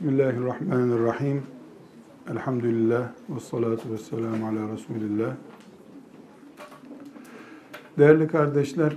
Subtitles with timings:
[0.00, 1.42] Bismillahirrahmanirrahim.
[2.30, 5.34] Elhamdülillah ve salatu ve selamu ala Resulillah.
[7.98, 8.92] Değerli kardeşler,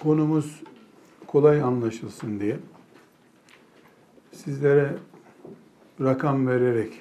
[0.00, 0.62] konumuz
[1.26, 2.58] kolay anlaşılsın diye
[4.32, 4.96] sizlere
[6.00, 7.00] rakam vererek,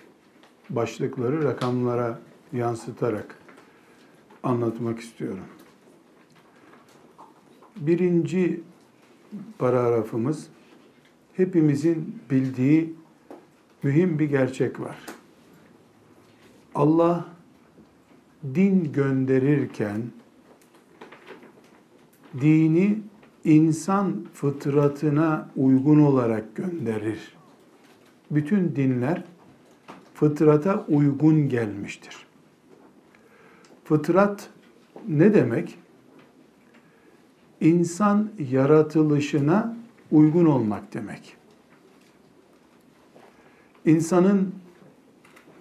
[0.69, 2.19] başlıkları rakamlara
[2.53, 3.35] yansıtarak
[4.43, 5.45] anlatmak istiyorum.
[7.77, 8.63] Birinci
[9.57, 10.47] paragrafımız
[11.33, 12.93] hepimizin bildiği
[13.83, 14.97] mühim bir gerçek var.
[16.75, 17.25] Allah
[18.55, 20.01] din gönderirken
[22.41, 22.99] dini
[23.43, 27.33] insan fıtratına uygun olarak gönderir.
[28.31, 29.23] Bütün dinler
[30.13, 32.25] fıtrata uygun gelmiştir.
[33.83, 34.49] Fıtrat
[35.07, 35.77] ne demek?
[37.61, 39.75] İnsan yaratılışına
[40.11, 41.35] uygun olmak demek.
[43.85, 44.55] İnsanın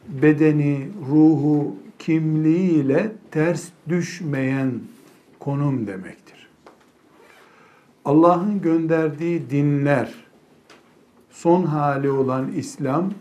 [0.09, 4.73] bedeni, ruhu, kimliğiyle ters düşmeyen
[5.39, 6.49] konum demektir.
[8.05, 10.15] Allah'ın gönderdiği dinler,
[11.31, 13.13] son hali olan İslam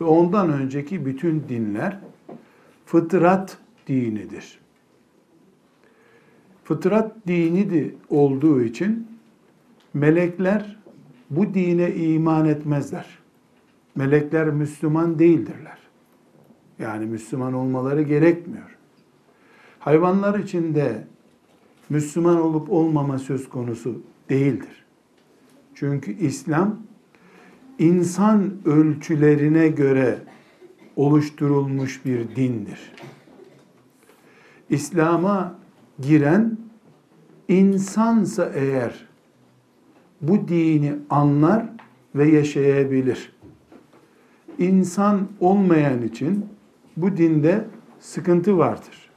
[0.00, 2.00] ve ondan önceki bütün dinler
[2.86, 4.58] fıtrat dinidir
[6.66, 9.06] fıtrat dini de olduğu için
[9.94, 10.76] melekler
[11.30, 13.18] bu dine iman etmezler.
[13.94, 15.78] Melekler Müslüman değildirler.
[16.78, 18.76] Yani Müslüman olmaları gerekmiyor.
[19.78, 21.04] Hayvanlar için de
[21.88, 24.84] Müslüman olup olmama söz konusu değildir.
[25.74, 26.78] Çünkü İslam
[27.78, 30.18] insan ölçülerine göre
[30.96, 32.92] oluşturulmuş bir dindir.
[34.70, 35.65] İslam'a
[36.00, 36.58] giren
[37.48, 39.06] insansa eğer
[40.20, 41.66] bu dini anlar
[42.14, 43.32] ve yaşayabilir.
[44.58, 46.46] İnsan olmayan için
[46.96, 47.64] bu dinde
[48.00, 49.10] sıkıntı vardır.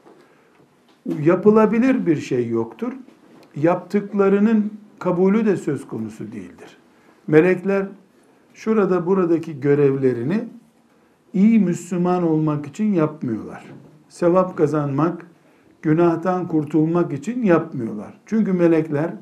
[1.24, 2.94] Yapılabilir bir şey yoktur.
[3.56, 6.78] Yaptıklarının kabulü de söz konusu değildir.
[7.28, 7.88] Melekler
[8.54, 10.44] şurada buradaki görevlerini
[11.34, 13.66] iyi Müslüman olmak için yapmıyorlar.
[14.10, 15.26] Sevap kazanmak,
[15.82, 18.20] günahtan kurtulmak için yapmıyorlar.
[18.26, 19.14] Çünkü melekler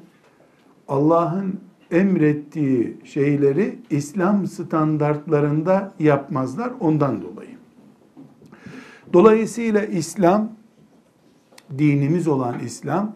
[0.88, 1.60] Allah'ın
[1.92, 7.58] emrettiği şeyleri İslam standartlarında yapmazlar ondan dolayı.
[9.14, 10.52] Dolayısıyla İslam,
[11.78, 13.16] dinimiz olan İslam,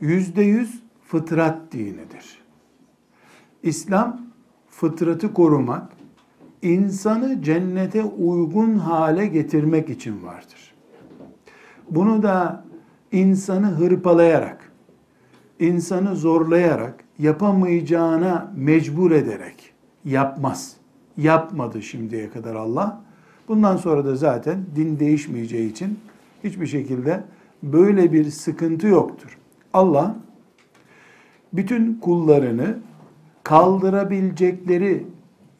[0.00, 2.42] yüzde yüz fıtrat dinidir.
[3.62, 4.20] İslam,
[4.68, 5.92] fıtratı korumak,
[6.62, 10.71] insanı cennete uygun hale getirmek için vardır.
[11.90, 12.64] Bunu da
[13.12, 14.72] insanı hırpalayarak,
[15.58, 19.72] insanı zorlayarak, yapamayacağına mecbur ederek
[20.04, 20.76] yapmaz.
[21.16, 23.02] Yapmadı şimdiye kadar Allah.
[23.48, 25.98] Bundan sonra da zaten din değişmeyeceği için
[26.44, 27.24] hiçbir şekilde
[27.62, 29.38] böyle bir sıkıntı yoktur.
[29.72, 30.16] Allah
[31.52, 32.78] bütün kullarını
[33.42, 35.06] kaldırabilecekleri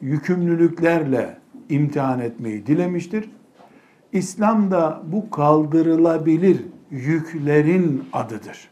[0.01, 1.37] yükümlülüklerle
[1.69, 3.29] imtihan etmeyi dilemiştir
[4.13, 8.69] İslam da bu kaldırılabilir yüklerin adıdır.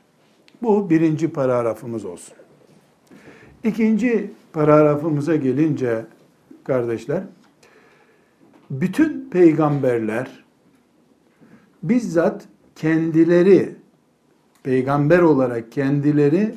[0.62, 2.34] Bu birinci paragrafımız olsun.
[3.64, 6.06] İkinci paragrafımıza gelince
[6.64, 7.24] kardeşler,
[8.72, 10.44] bütün peygamberler
[11.84, 13.76] bizzat kendileri
[14.64, 16.56] peygamber olarak kendileri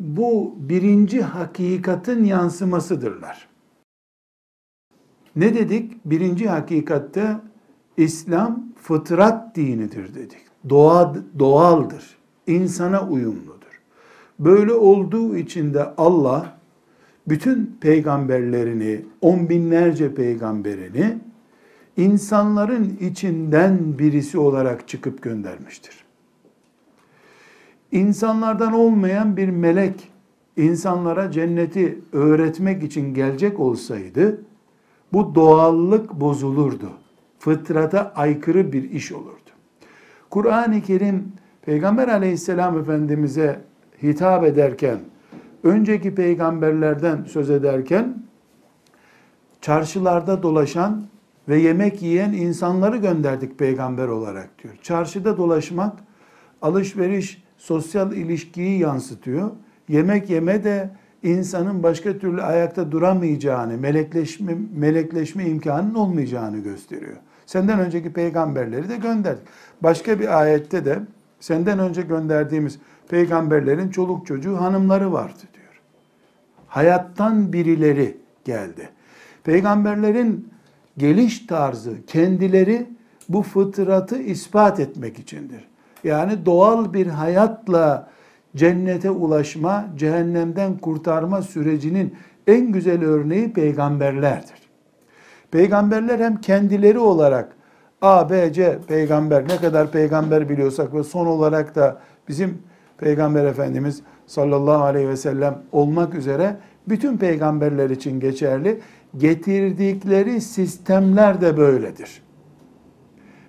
[0.00, 3.48] bu birinci hakikatin yansımasıdırlar.
[5.36, 6.04] Ne dedik?
[6.04, 7.36] Birinci hakikatte
[7.96, 10.38] İslam fıtrat dinidir dedik.
[10.68, 12.16] Doğa, doğaldır.
[12.46, 13.80] insana uyumludur.
[14.38, 16.58] Böyle olduğu için de Allah
[17.28, 21.18] bütün peygamberlerini, on binlerce peygamberini
[21.96, 26.04] insanların içinden birisi olarak çıkıp göndermiştir.
[27.92, 30.12] İnsanlardan olmayan bir melek
[30.56, 34.44] insanlara cenneti öğretmek için gelecek olsaydı
[35.12, 36.90] bu doğallık bozulurdu
[37.42, 39.50] fıtrata aykırı bir iş olurdu.
[40.30, 43.60] Kur'an-ı Kerim Peygamber aleyhisselam efendimize
[44.02, 44.98] hitap ederken,
[45.62, 48.22] önceki peygamberlerden söz ederken,
[49.60, 51.04] çarşılarda dolaşan
[51.48, 54.74] ve yemek yiyen insanları gönderdik peygamber olarak diyor.
[54.82, 55.98] Çarşıda dolaşmak,
[56.62, 59.50] alışveriş, sosyal ilişkiyi yansıtıyor.
[59.88, 60.90] Yemek yeme de
[61.22, 67.16] insanın başka türlü ayakta duramayacağını, melekleşme, melekleşme imkanının olmayacağını gösteriyor.
[67.52, 69.42] Senden önceki peygamberleri de gönderdik.
[69.80, 70.98] Başka bir ayette de
[71.40, 72.78] senden önce gönderdiğimiz
[73.08, 75.80] peygamberlerin çoluk çocuğu hanımları vardı diyor.
[76.68, 78.88] hayattan birileri geldi.
[79.44, 80.48] Peygamberlerin
[80.98, 82.86] geliş tarzı kendileri
[83.28, 85.68] bu fıtratı ispat etmek içindir.
[86.04, 88.10] Yani doğal bir hayatla
[88.56, 92.14] cennete ulaşma, cehennemden kurtarma sürecinin
[92.46, 94.61] en güzel örneği peygamberlerdir.
[95.52, 97.56] Peygamberler hem kendileri olarak
[98.02, 102.58] A, B, C peygamber ne kadar peygamber biliyorsak ve son olarak da bizim
[102.98, 106.56] peygamber efendimiz sallallahu aleyhi ve sellem olmak üzere
[106.88, 108.80] bütün peygamberler için geçerli.
[109.16, 112.22] Getirdikleri sistemler de böyledir.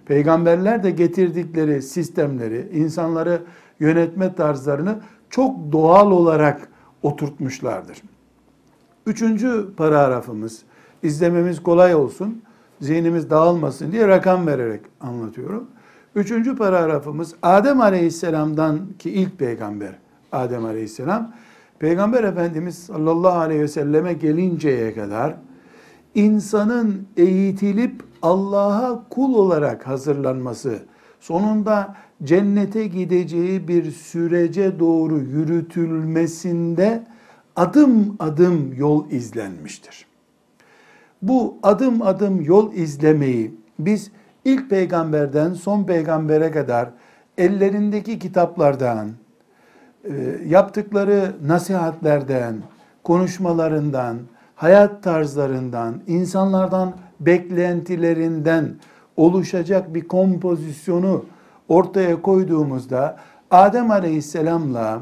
[0.05, 3.41] Peygamberler de getirdikleri sistemleri, insanları
[3.79, 4.99] yönetme tarzlarını
[5.29, 6.67] çok doğal olarak
[7.03, 8.01] oturtmuşlardır.
[9.05, 10.63] Üçüncü paragrafımız,
[11.03, 12.41] izlememiz kolay olsun,
[12.81, 15.67] zihnimiz dağılmasın diye rakam vererek anlatıyorum.
[16.15, 19.95] Üçüncü paragrafımız Adem Aleyhisselam'dan ki ilk peygamber
[20.31, 21.33] Adem Aleyhisselam,
[21.79, 25.35] Peygamber Efendimiz sallallahu aleyhi ve selleme gelinceye kadar
[26.15, 30.79] insanın eğitilip Allah'a kul olarak hazırlanması,
[31.19, 37.03] sonunda cennete gideceği bir sürece doğru yürütülmesinde
[37.55, 40.12] adım adım yol izlenmiştir.
[41.23, 44.11] Bu adım adım yol izlemeyi biz
[44.45, 46.89] ilk peygamberden son peygambere kadar
[47.37, 49.09] ellerindeki kitaplardan,
[50.03, 50.13] e,
[50.47, 52.55] yaptıkları nasihatlerden,
[53.03, 54.17] konuşmalarından,
[54.55, 58.75] hayat tarzlarından, insanlardan beklentilerinden
[59.17, 61.25] oluşacak bir kompozisyonu
[61.67, 63.17] ortaya koyduğumuzda
[63.51, 65.01] Adem Aleyhisselam'la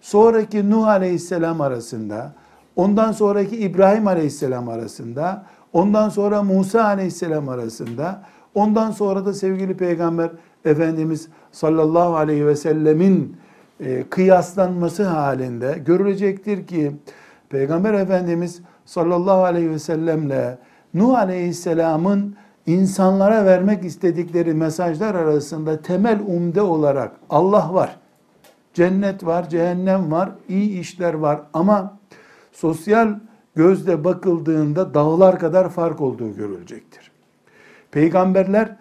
[0.00, 2.32] sonraki Nuh Aleyhisselam arasında,
[2.76, 8.22] ondan sonraki İbrahim Aleyhisselam arasında, ondan sonra Musa Aleyhisselam arasında,
[8.54, 10.30] ondan sonra da sevgili Peygamber
[10.64, 13.36] Efendimiz sallallahu aleyhi ve sellemin
[13.80, 16.92] e, kıyaslanması halinde görülecektir ki
[17.48, 20.58] Peygamber Efendimiz sallallahu aleyhi ve sellemle
[20.94, 22.36] Nuh aleyhisselamın
[22.66, 27.96] insanlara vermek istedikleri mesajlar arasında temel umde olarak Allah var.
[28.74, 31.98] Cennet var, cehennem var, iyi işler var ama
[32.52, 33.14] sosyal
[33.58, 37.10] gözle bakıldığında dağlar kadar fark olduğu görülecektir.
[37.90, 38.76] Peygamberler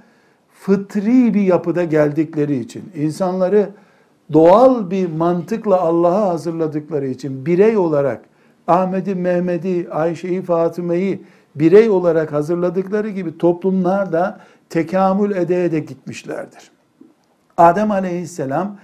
[0.53, 3.69] fıtri bir yapıda geldikleri için, insanları
[4.33, 8.21] doğal bir mantıkla Allah'a hazırladıkları için birey olarak
[8.67, 11.19] Ahmet'i, Mehmet'i, Ayşe'yi, Fatıma'yı
[11.55, 14.39] birey olarak hazırladıkları gibi toplumlar da
[14.69, 16.71] tekamül ede ede gitmişlerdir.
[17.57, 18.77] Adem aleyhisselam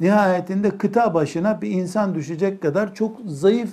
[0.00, 3.70] nihayetinde kıta başına bir insan düşecek kadar çok zayıf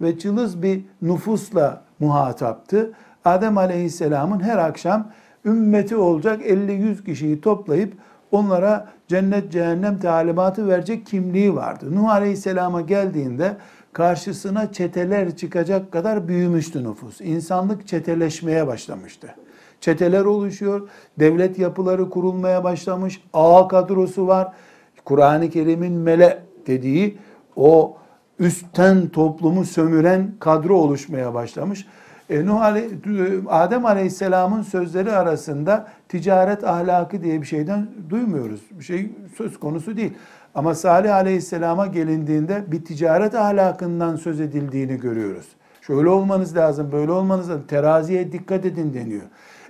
[0.00, 2.92] ve cılız bir nüfusla muhataptı.
[3.24, 5.10] Adem aleyhisselamın her akşam
[5.44, 7.92] ümmeti olacak 50-100 kişiyi toplayıp
[8.32, 11.94] onlara cennet cehennem talimatı verecek kimliği vardı.
[11.94, 13.56] Nuh aleyhisselama geldiğinde
[13.92, 17.20] karşısına çeteler çıkacak kadar büyümüştü nüfus.
[17.20, 19.34] İnsanlık çeteleşmeye başlamıştı.
[19.80, 20.88] Çeteler oluşuyor,
[21.18, 24.52] devlet yapıları kurulmaya başlamış, ağ kadrosu var.
[25.04, 27.18] Kur'an-ı Kerim'in mele dediği
[27.56, 27.96] o
[28.40, 31.86] üstten toplumu sömüren kadro oluşmaya başlamış.
[32.30, 32.88] E, Nuh Ale
[33.48, 38.60] Adem Aleyhisselam'ın sözleri arasında ticaret ahlakı diye bir şeyden duymuyoruz.
[38.70, 40.12] Bir şey söz konusu değil.
[40.54, 45.46] Ama Salih Aleyhisselam'a gelindiğinde bir ticaret ahlakından söz edildiğini görüyoruz.
[45.80, 47.64] Şöyle olmanız lazım, böyle olmanız lazım.
[47.68, 49.22] Teraziye dikkat edin deniyor.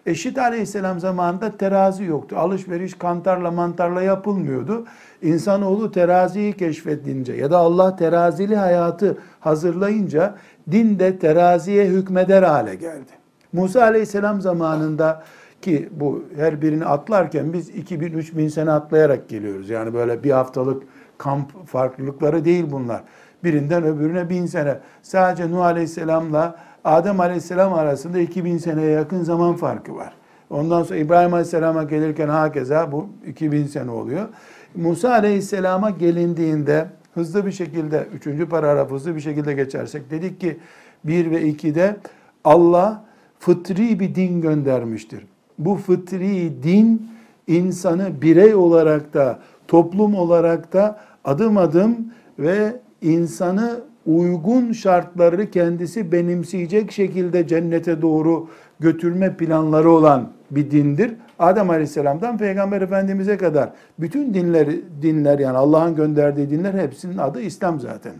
[0.06, 2.36] Eşit Aleyhisselam zamanında terazi yoktu.
[2.38, 4.86] Alışveriş kantarla mantarla yapılmıyordu.
[5.22, 10.34] İnsanoğlu teraziyi keşfedince ya da Allah terazili hayatı hazırlayınca
[10.70, 13.10] din de teraziye hükmeder hale geldi.
[13.52, 15.22] Musa Aleyhisselam zamanında
[15.62, 19.70] ki bu her birini atlarken biz 2000-3000 sene atlayarak geliyoruz.
[19.70, 20.82] Yani böyle bir haftalık
[21.18, 23.02] kamp farklılıkları değil bunlar.
[23.44, 24.78] Birinden öbürüne bin sene.
[25.02, 30.12] Sadece Nuh Aleyhisselam'la Adem Aleyhisselam arasında 2000 seneye yakın zaman farkı var.
[30.50, 34.28] Ondan sonra İbrahim Aleyhisselam'a gelirken hakeza bu 2000 sene oluyor.
[34.74, 40.58] Musa Aleyhisselam'a gelindiğinde hızlı bir şekilde, üçüncü paragraf hızlı bir şekilde geçersek dedik ki
[41.04, 41.96] 1 ve 2'de
[42.44, 43.04] Allah
[43.38, 45.26] fıtri bir din göndermiştir.
[45.58, 47.10] Bu fıtri din
[47.46, 51.96] insanı birey olarak da toplum olarak da adım adım
[52.38, 53.80] ve insanı
[54.18, 58.48] uygun şartları kendisi benimseyecek şekilde cennete doğru
[58.80, 61.14] götürme planları olan bir dindir.
[61.38, 64.68] Adem Aleyhisselam'dan Peygamber Efendimiz'e kadar bütün dinler
[65.02, 68.12] dinler yani Allah'ın gönderdiği dinler hepsinin adı İslam zaten.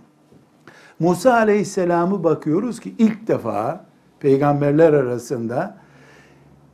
[0.99, 3.85] Musa Aleyhisselam'ı bakıyoruz ki ilk defa
[4.21, 5.77] peygamberler arasında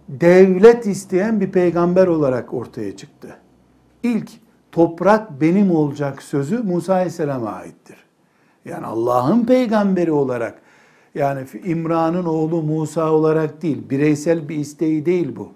[0.08, 3.28] devlet isteyen bir peygamber olarak ortaya çıktı.
[4.02, 4.30] İlk
[4.72, 8.05] toprak benim olacak sözü Musa Aleyhisselam'a aittir.
[8.68, 10.54] Yani Allah'ın peygamberi olarak
[11.14, 15.52] Yani İmran'ın oğlu Musa olarak değil, bireysel bir isteği değil bu.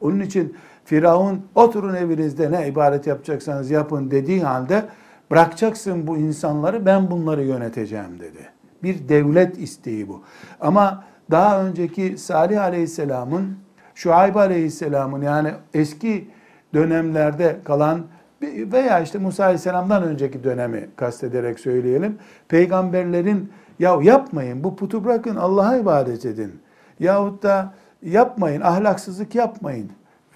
[0.00, 4.84] Onun için Firavun oturun evinizde ne ibadet yapacaksanız yapın dediği halde
[5.30, 8.48] bırakacaksın bu insanları ben bunları yöneteceğim dedi.
[8.82, 10.22] Bir devlet isteği bu.
[10.60, 13.56] Ama daha önceki Salih Aleyhisselam'ın,
[13.94, 16.30] Şuayb Aleyhisselam'ın yani eski
[16.74, 18.06] dönemlerde kalan
[18.42, 22.18] veya işte Musa Aleyhisselam'dan önceki dönemi kastederek söyleyelim.
[22.48, 26.60] Peygamberlerin ya yapmayın bu putu bırakın Allah'a ibadet edin.
[27.00, 29.90] Yahut da yapmayın ahlaksızlık yapmayın.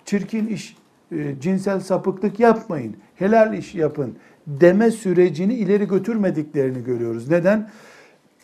[0.04, 0.76] Çirkin iş,
[1.12, 2.96] e, cinsel sapıklık yapmayın.
[3.14, 4.16] Helal iş yapın
[4.46, 7.30] deme sürecini ileri götürmediklerini görüyoruz.
[7.30, 7.70] Neden?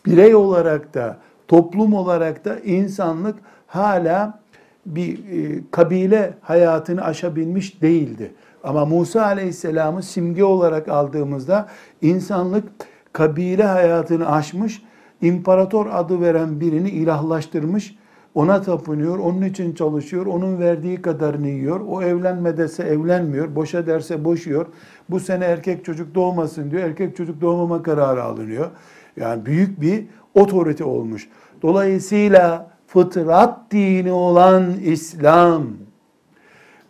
[0.06, 4.40] Birey olarak da toplum olarak da insanlık hala
[4.86, 8.32] bir e, kabile hayatını aşabilmiş değildi.
[8.64, 11.68] Ama Musa Aleyhisselam'ı simge olarak aldığımızda
[12.02, 12.64] insanlık
[13.12, 14.82] kabile hayatını aşmış,
[15.22, 17.98] imparator adı veren birini ilahlaştırmış,
[18.34, 21.80] ona tapınıyor, onun için çalışıyor, onun verdiği kadarını yiyor.
[21.88, 24.66] O evlenme dese evlenmiyor, boşa derse boşuyor.
[25.10, 28.70] Bu sene erkek çocuk doğmasın diyor, erkek çocuk doğmama kararı alınıyor.
[29.16, 31.28] Yani büyük bir otorite olmuş.
[31.62, 35.66] Dolayısıyla fıtrat dini olan İslam,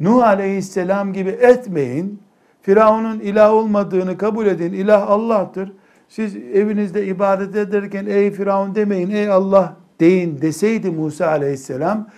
[0.00, 2.23] Nuh aleyhisselam gibi etmeyin.
[2.62, 4.73] Firavun'un ilah olmadığını kabul edin.
[4.73, 5.73] İlah Allah'tır.
[6.09, 12.09] Siz evinizde ibadet ederken ey Firavun demeyin, ey Allah deyin deseydi Musa aleyhisselam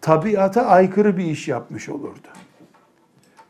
[0.00, 2.28] tabiata aykırı bir iş yapmış olurdu.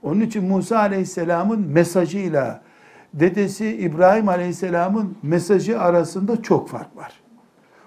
[0.02, 2.62] Onun için Musa aleyhisselamın mesajıyla
[3.14, 7.20] dedesi İbrahim aleyhisselamın mesajı arasında çok fark var.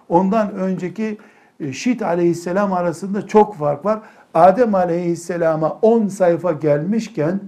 [0.10, 1.18] Ondan önceki
[1.60, 4.02] e, Şit aleyhisselam arasında çok fark var.
[4.34, 7.40] Adem aleyhisselama 10 sayfa gelmişken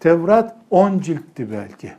[0.00, 1.92] Tevrat 10 ciltti belki.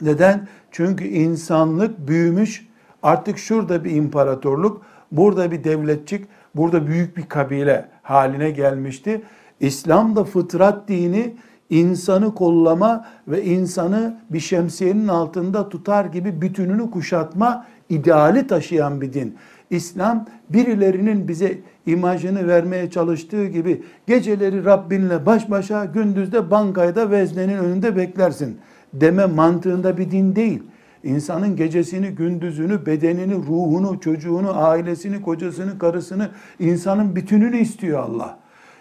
[0.00, 0.48] Neden?
[0.70, 2.68] Çünkü insanlık büyümüş.
[3.02, 9.22] Artık şurada bir imparatorluk, burada bir devletçik, burada büyük bir kabile haline gelmişti.
[9.60, 11.36] İslam da fıtrat dini
[11.70, 19.36] insanı kollama ve insanı bir şemsiyenin altında tutar gibi bütününü kuşatma ideali taşıyan bir din.
[19.70, 27.96] İslam birilerinin bize imajını vermeye çalıştığı gibi geceleri Rabbinle baş başa gündüzde bankayda veznenin önünde
[27.96, 28.58] beklersin
[28.92, 30.62] deme mantığında bir din değil.
[31.04, 38.38] İnsanın gecesini, gündüzünü, bedenini, ruhunu, çocuğunu, ailesini, kocasını, karısını, insanın bütününü istiyor Allah.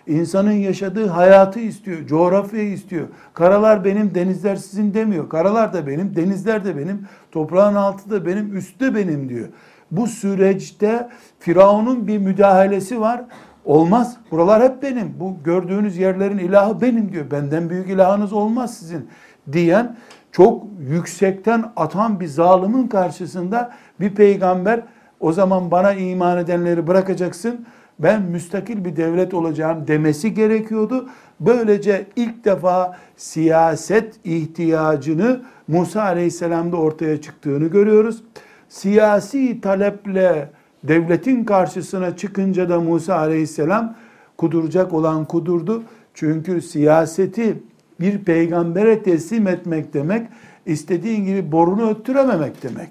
[0.08, 3.08] İnsanın yaşadığı hayatı istiyor, coğrafyayı istiyor.
[3.34, 5.30] Karalar benim, denizler sizin demiyor.
[5.30, 9.48] Karalar da benim, denizler de benim, toprağın altı da benim, üstü de benim diyor.
[9.92, 13.22] Bu süreçte Firavun'un bir müdahalesi var.
[13.66, 14.18] Olmaz.
[14.32, 15.14] Buralar hep benim.
[15.20, 17.32] Bu gördüğünüz yerlerin ilahı benim diyor.
[17.32, 19.10] Benden büyük ilahınız olmaz sizin
[19.52, 19.98] diyen
[20.32, 24.82] çok yüksekten atan bir zalimin karşısında bir peygamber
[25.20, 27.66] o zaman bana iman edenleri bırakacaksın
[28.00, 31.10] ben müstakil bir devlet olacağım demesi gerekiyordu.
[31.40, 38.24] Böylece ilk defa siyaset ihtiyacını Musa Aleyhisselam'da ortaya çıktığını görüyoruz.
[38.70, 40.50] Siyasi taleple
[40.84, 43.96] devletin karşısına çıkınca da Musa Aleyhisselam
[44.38, 45.84] kuduracak olan kudurdu.
[46.14, 47.64] Çünkü siyaseti
[48.00, 50.28] bir peygambere teslim etmek demek,
[50.66, 52.90] istediğin gibi borunu öttürememek demek.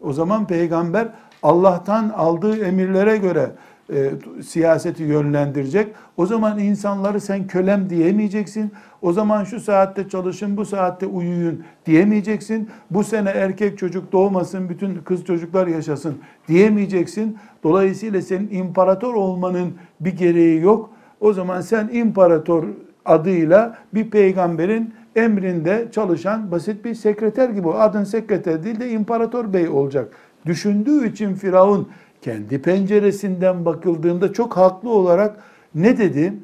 [0.00, 1.08] O zaman peygamber
[1.42, 3.50] Allah'tan aldığı emirlere göre
[3.92, 4.10] e,
[4.42, 5.94] siyaseti yönlendirecek.
[6.16, 8.72] O zaman insanları sen kölem diyemeyeceksin.
[9.02, 12.68] O zaman şu saatte çalışın, bu saatte uyuyun diyemeyeceksin.
[12.90, 17.38] Bu sene erkek çocuk doğmasın, bütün kız çocuklar yaşasın diyemeyeceksin.
[17.62, 20.90] Dolayısıyla senin imparator olmanın bir gereği yok.
[21.20, 22.64] O zaman sen imparator
[23.04, 27.68] adıyla bir peygamberin emrinde çalışan basit bir sekreter gibi.
[27.68, 30.12] Adın sekreter değil de imparator bey olacak.
[30.46, 31.88] Düşündüğü için Firavun
[32.24, 35.36] kendi penceresinden bakıldığında çok haklı olarak
[35.74, 36.34] ne dedi?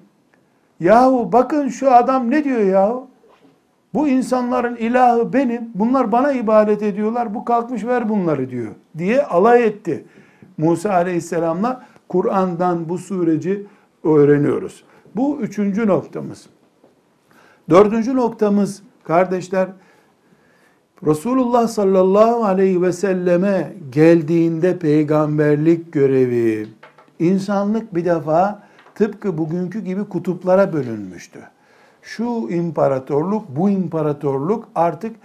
[0.81, 3.07] Yahu bakın şu adam ne diyor yahu?
[3.95, 5.71] Bu insanların ilahı benim.
[5.75, 7.35] Bunlar bana ibadet ediyorlar.
[7.35, 8.75] Bu kalkmış ver bunları diyor.
[8.99, 10.05] Diye alay etti.
[10.59, 13.67] Musa Aleyhisselam'la Kur'an'dan bu süreci
[14.05, 14.85] öğreniyoruz.
[15.17, 16.47] Bu üçüncü noktamız.
[17.71, 19.69] Dördüncü noktamız kardeşler
[21.07, 26.69] Resulullah sallallahu aleyhi ve selleme geldiğinde peygamberlik görevi,
[27.19, 28.63] insanlık bir defa
[28.95, 31.39] tıpkı bugünkü gibi kutuplara bölünmüştü.
[32.03, 35.17] Şu imparatorluk, bu imparatorluk artık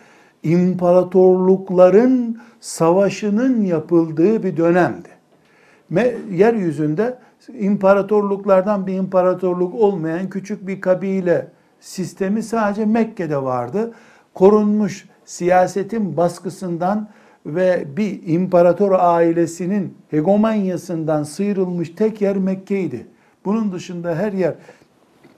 [0.44, 5.10] imparatorlukların savaşının yapıldığı bir dönemdi.
[6.32, 7.18] Yeryüzünde
[7.60, 11.48] imparatorluklardan bir imparatorluk olmayan küçük bir kabile
[11.80, 13.92] sistemi sadece Mekke'de vardı.
[14.34, 17.08] Korunmuş siyasetin baskısından
[17.46, 23.08] ve bir imparator ailesinin hegemonyasından sıyrılmış tek yer Mekke'ydi.
[23.46, 24.56] Bunun dışında her yer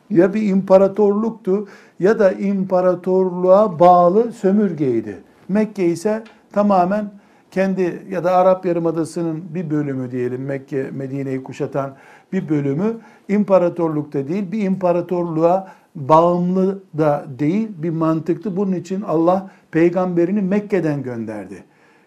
[0.10, 1.68] ya bir imparatorluktu
[2.00, 5.18] ya da imparatorluğa bağlı sömürgeydi.
[5.50, 7.12] Mekke ise tamamen
[7.52, 11.96] kendi ya da Arap Yarımadası'nın bir bölümü diyelim Mekke Medine'yi kuşatan
[12.34, 12.98] bir bölümü
[13.30, 15.68] imparatorlukta değil bir imparatorluğa
[15.98, 18.58] bağımlı da değil bir mantıktı.
[18.58, 21.64] Bunun için Allah peygamberini Mekke'den gönderdi.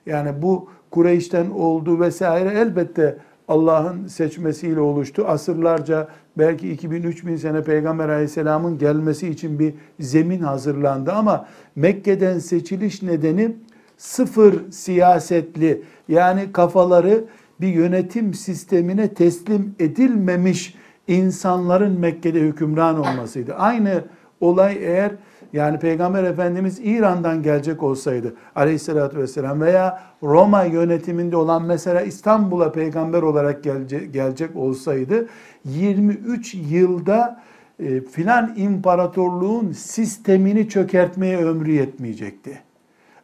[0.06, 3.18] Yani bu Kureyş'ten oldu vesaire elbette
[3.48, 5.24] Allah'ın seçmesiyle oluştu.
[5.26, 13.56] Asırlarca belki 2000-3000 sene Peygamber aleyhisselamın gelmesi için bir zemin hazırlandı ama Mekke'den seçiliş nedeni
[13.96, 17.24] sıfır siyasetli yani kafaları
[17.60, 20.74] bir yönetim sistemine teslim edilmemiş
[21.10, 23.54] insanların Mekke'de hükümran olmasıydı.
[23.54, 24.04] Aynı
[24.40, 25.12] olay eğer
[25.52, 33.22] yani Peygamber Efendimiz İran'dan gelecek olsaydı aleyhissalatü vesselam veya Roma yönetiminde olan mesela İstanbul'a peygamber
[33.22, 35.28] olarak gelecek, gelecek olsaydı
[35.64, 37.40] 23 yılda
[37.78, 42.60] e, filan imparatorluğun sistemini çökertmeye ömrü yetmeyecekti.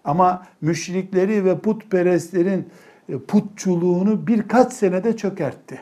[0.04, 2.68] Ama müşrikleri ve putperestlerin
[3.08, 5.80] e, putçuluğunu birkaç senede çökertti.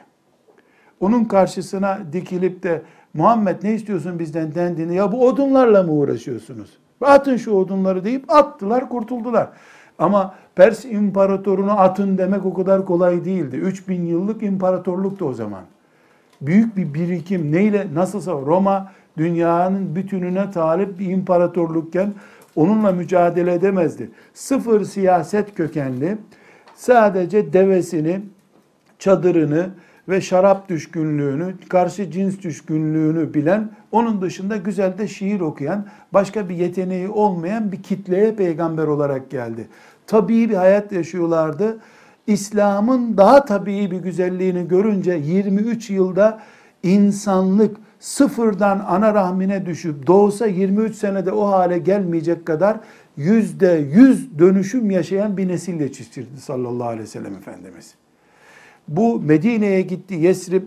[1.00, 2.82] Onun karşısına dikilip de
[3.14, 6.78] Muhammed ne istiyorsun bizden dendiğinde ya bu odunlarla mı uğraşıyorsunuz?
[7.00, 9.48] Atın şu odunları deyip attılar kurtuldular.
[9.98, 13.56] Ama Pers imparatorunu atın demek o kadar kolay değildi.
[13.56, 15.62] 3000 yıllık imparatorluktu o zaman.
[16.40, 22.14] Büyük bir birikim neyle nasılsa Roma dünyanın bütününe talip bir imparatorlukken
[22.56, 24.10] onunla mücadele edemezdi.
[24.34, 26.18] Sıfır siyaset kökenli
[26.74, 28.20] sadece devesini,
[28.98, 29.68] çadırını,
[30.08, 36.54] ve şarap düşkünlüğünü, karşı cins düşkünlüğünü bilen, onun dışında güzel de şiir okuyan, başka bir
[36.54, 39.68] yeteneği olmayan bir kitleye peygamber olarak geldi.
[40.06, 41.78] Tabii bir hayat yaşıyorlardı.
[42.26, 46.40] İslam'ın daha tabii bir güzelliğini görünce 23 yılda
[46.82, 52.80] insanlık sıfırdan ana rahmine düşüp doğsa 23 senede o hale gelmeyecek kadar
[53.16, 57.94] yüzde yüz dönüşüm yaşayan bir nesil yetiştirdi sallallahu aleyhi ve sellem Efendimiz.
[58.88, 60.14] Bu Medine'ye gitti.
[60.14, 60.62] Yesrib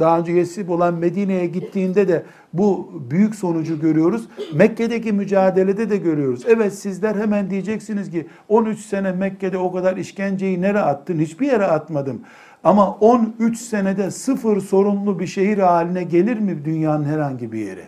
[0.00, 4.28] daha önce Yesrib olan Medine'ye gittiğinde de bu büyük sonucu görüyoruz.
[4.54, 6.44] Mekke'deki mücadelede de görüyoruz.
[6.48, 11.18] Evet sizler hemen diyeceksiniz ki 13 sene Mekke'de o kadar işkenceyi nereye attın?
[11.18, 12.20] Hiçbir yere atmadım.
[12.64, 17.84] Ama 13 senede sıfır sorunlu bir şehir haline gelir mi dünyanın herhangi bir yeri?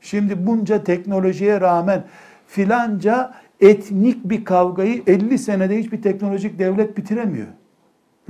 [0.00, 2.04] Şimdi bunca teknolojiye rağmen
[2.46, 7.46] filanca etnik bir kavgayı 50 senede hiçbir teknolojik devlet bitiremiyor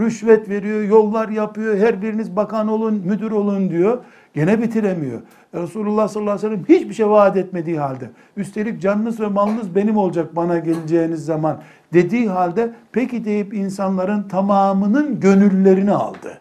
[0.01, 3.99] rüşvet veriyor, yollar yapıyor, her biriniz bakan olun, müdür olun diyor.
[4.35, 5.21] Gene bitiremiyor.
[5.55, 9.97] Resulullah sallallahu aleyhi ve sellem hiçbir şey vaat etmediği halde, üstelik canınız ve malınız benim
[9.97, 11.61] olacak bana geleceğiniz zaman
[11.93, 16.41] dediği halde peki deyip insanların tamamının gönüllerini aldı.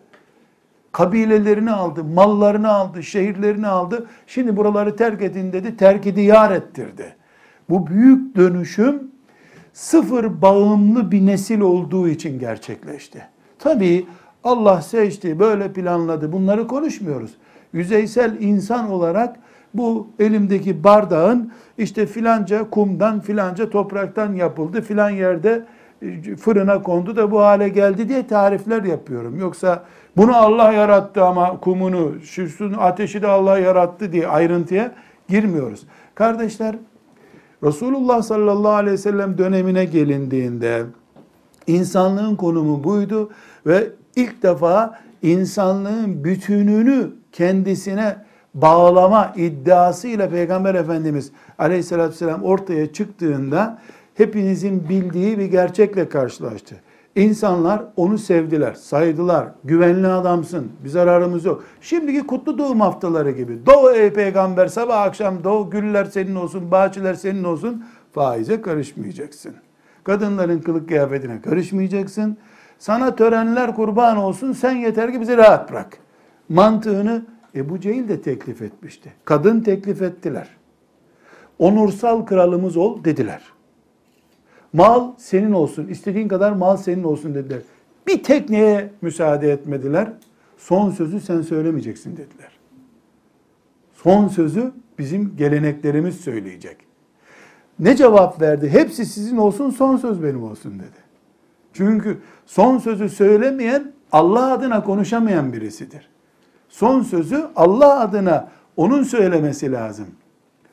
[0.91, 4.05] Kabilelerini aldı, mallarını aldı, şehirlerini aldı.
[4.27, 7.15] Şimdi buraları terk edin dedi, terk ediyar ettirdi.
[7.69, 9.11] Bu büyük dönüşüm
[9.73, 13.34] sıfır bağımlı bir nesil olduğu için gerçekleşti.
[13.65, 14.06] Tabii
[14.43, 16.32] Allah seçti, böyle planladı.
[16.32, 17.32] Bunları konuşmuyoruz.
[17.73, 19.36] Yüzeysel insan olarak
[19.73, 25.65] bu elimdeki bardağın işte filanca kumdan, filanca topraktan yapıldı, filan yerde
[26.01, 29.39] e, fırına kondu da bu hale geldi diye tarifler yapıyorum.
[29.39, 29.84] Yoksa
[30.17, 34.91] bunu Allah yarattı ama kumunu, şusun ateşi de Allah yarattı diye ayrıntıya
[35.30, 35.88] girmiyoruz.
[36.15, 36.75] Kardeşler,
[37.63, 40.84] Resulullah sallallahu aleyhi ve sellem dönemine gelindiğinde
[41.67, 43.30] insanlığın konumu buydu
[43.65, 48.15] ve ilk defa insanlığın bütününü kendisine
[48.54, 53.82] bağlama iddiasıyla Peygamber Efendimiz aleyhissalatü vesselam ortaya çıktığında
[54.13, 56.75] hepinizin bildiği bir gerçekle karşılaştı.
[57.15, 59.47] İnsanlar onu sevdiler, saydılar.
[59.63, 61.63] Güvenli adamsın, bir zararımız yok.
[61.82, 63.65] Şimdiki kutlu doğum haftaları gibi.
[63.65, 67.86] Doğu ey peygamber, sabah akşam doğu, güller senin olsun, bahçeler senin olsun.
[68.13, 69.54] Faize karışmayacaksın.
[70.04, 72.38] Kadınların kılık kıyafetine karışmayacaksın.
[72.79, 75.97] Sana törenler kurban olsun sen yeter ki bizi rahat bırak.
[76.49, 79.13] Mantığını Ebu Cehil de teklif etmişti.
[79.25, 80.47] Kadın teklif ettiler.
[81.59, 83.41] Onursal kralımız ol dediler.
[84.73, 87.61] Mal senin olsun, istediğin kadar mal senin olsun dediler.
[88.07, 90.07] Bir tekneye müsaade etmediler.
[90.57, 92.51] Son sözü sen söylemeyeceksin dediler.
[93.93, 96.77] Son sözü bizim geleneklerimiz söyleyecek.
[97.79, 98.69] Ne cevap verdi?
[98.69, 101.04] Hepsi sizin olsun, son söz benim olsun dedi.
[101.75, 106.09] Çünkü son sözü söylemeyen Allah adına konuşamayan birisidir.
[106.69, 110.07] Son sözü Allah adına onun söylemesi lazım.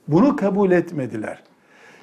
[0.09, 1.43] Bunu kabul etmediler.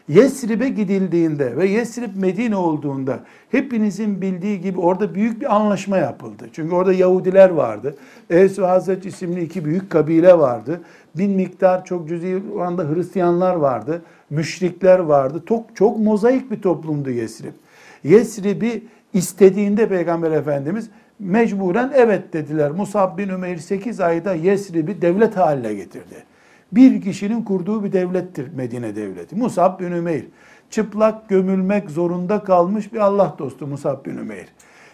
[0.07, 3.19] Yesrib'e gidildiğinde ve Yesrib Medine olduğunda
[3.51, 6.49] hepinizin bildiği gibi orada büyük bir anlaşma yapıldı.
[6.53, 7.95] Çünkü orada Yahudiler vardı.
[8.31, 10.81] Ve Hazret isimli iki büyük kabile vardı.
[11.15, 14.01] Bin miktar çok cüzi oranda Hristiyanlar vardı.
[14.29, 15.43] Müşrikler vardı.
[15.49, 17.53] Çok, çok mozaik bir toplumdu Yesrib.
[18.03, 18.83] Yesrib'i
[19.13, 22.71] istediğinde Peygamber Efendimiz mecburen evet dediler.
[22.71, 26.23] Musab bin Ömer 8 ayda Yesrib'i devlet haline getirdi.
[26.71, 29.35] Bir kişinin kurduğu bir devlettir Medine devleti.
[29.35, 30.25] Musab bin Ümeyr.
[30.69, 34.47] Çıplak gömülmek zorunda kalmış bir Allah dostu Musab bin Ümeyr.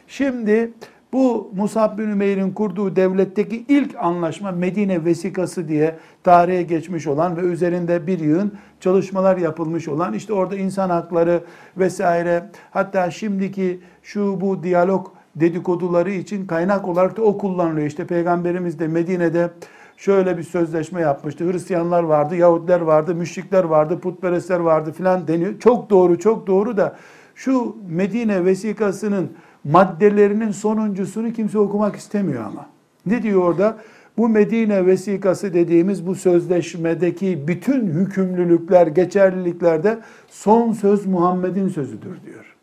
[0.07, 0.71] Şimdi
[1.15, 7.41] bu Musab bin Ümeyr'in kurduğu devletteki ilk anlaşma Medine vesikası diye tarihe geçmiş olan ve
[7.41, 11.43] üzerinde bir yığın çalışmalar yapılmış olan işte orada insan hakları
[11.77, 17.87] vesaire hatta şimdiki şu bu diyalog dedikoduları için kaynak olarak da o kullanılıyor.
[17.87, 19.49] İşte Peygamberimiz de Medine'de
[19.97, 21.51] şöyle bir sözleşme yapmıştı.
[21.51, 25.59] Hristiyanlar vardı, Yahudiler vardı, müşrikler vardı, putperestler vardı filan deniyor.
[25.59, 26.95] Çok doğru, çok doğru da
[27.35, 29.31] şu Medine vesikasının
[29.65, 32.65] maddelerinin sonuncusunu kimse okumak istemiyor ama.
[33.05, 33.77] Ne diyor orada?
[34.17, 42.55] Bu Medine vesikası dediğimiz bu sözleşmedeki bütün hükümlülükler, geçerliliklerde son söz Muhammed'in sözüdür diyor.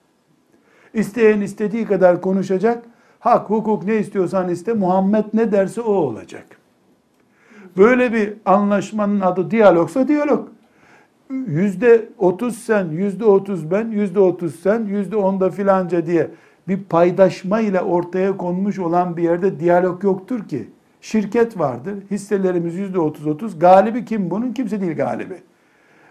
[0.94, 2.82] İsteyen istediği kadar konuşacak.
[3.20, 4.72] Hak, hukuk ne istiyorsan iste.
[4.72, 6.46] Muhammed ne derse o olacak.
[7.76, 10.48] Böyle bir anlaşmanın adı diyalogsa diyalog.
[11.30, 16.30] Yüzde otuz sen, yüzde otuz ben, yüzde otuz sen, yüzde onda filanca diye
[16.68, 20.68] bir paydaşma ile ortaya konmuş olan bir yerde diyalog yoktur ki.
[21.00, 21.94] Şirket vardır.
[22.10, 23.58] Hisselerimiz yüzde otuz otuz.
[23.58, 24.52] Galibi kim bunun?
[24.52, 25.34] Kimse değil galibi.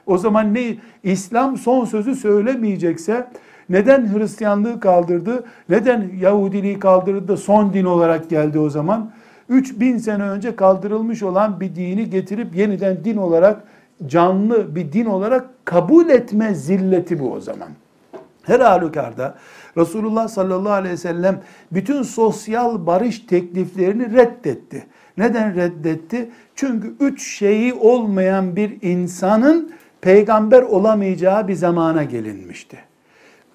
[0.06, 0.76] O zaman ne?
[1.04, 3.28] İslam son sözü söylemeyecekse
[3.70, 5.44] neden Hristiyanlığı kaldırdı?
[5.70, 9.12] Neden Yahudiliği kaldırdı da son din olarak geldi o zaman?
[9.50, 13.64] 3000 sene önce kaldırılmış olan bir dini getirip yeniden din olarak
[14.08, 17.70] canlı bir din olarak kabul etme zilleti bu o zaman.
[18.44, 19.36] Her halükarda
[19.78, 24.86] Resulullah sallallahu aleyhi ve sellem bütün sosyal barış tekliflerini reddetti.
[25.18, 26.30] Neden reddetti?
[26.56, 32.78] Çünkü üç şeyi olmayan bir insanın peygamber olamayacağı bir zamana gelinmişti.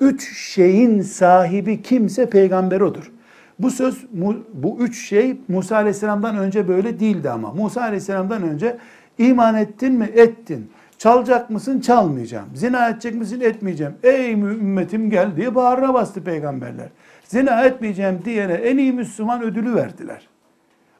[0.00, 3.12] Üç şeyin sahibi kimse peygamber odur.
[3.58, 4.06] Bu söz,
[4.54, 7.52] bu üç şey Musa Aleyhisselam'dan önce böyle değildi ama.
[7.52, 8.78] Musa Aleyhisselam'dan önce
[9.18, 10.10] iman ettin mi?
[10.14, 10.70] Ettin.
[10.98, 11.80] Çalacak mısın?
[11.80, 12.48] Çalmayacağım.
[12.54, 13.40] Zina edecek misin?
[13.40, 13.94] Etmeyeceğim.
[14.02, 16.88] Ey ümmetim gel diye bağrına bastı peygamberler.
[17.24, 20.28] Zina etmeyeceğim diyene en iyi Müslüman ödülü verdiler.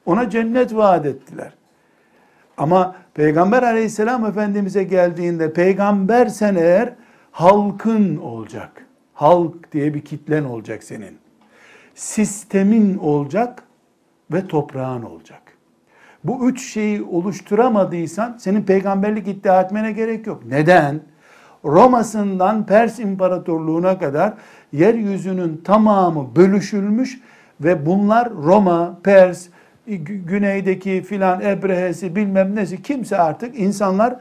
[0.06, 1.52] Ona cennet vaat ettiler.
[2.56, 6.94] Ama Peygamber aleyhisselam Efendimiz'e geldiğinde peygambersen eğer
[7.30, 8.86] halkın olacak.
[9.14, 11.18] Halk diye bir kitlen olacak senin.
[11.94, 13.62] Sistemin olacak
[14.32, 15.45] ve toprağın olacak.
[16.26, 20.42] Bu üç şeyi oluşturamadıysan senin peygamberlik iddia etmene gerek yok.
[20.48, 21.00] Neden?
[21.64, 24.34] Roma'sından Pers İmparatorluğu'na kadar
[24.72, 27.20] yeryüzünün tamamı bölüşülmüş
[27.60, 29.46] ve bunlar Roma, Pers,
[29.86, 34.16] güneydeki filan Ebrehe'si bilmem nesi kimse artık insanlar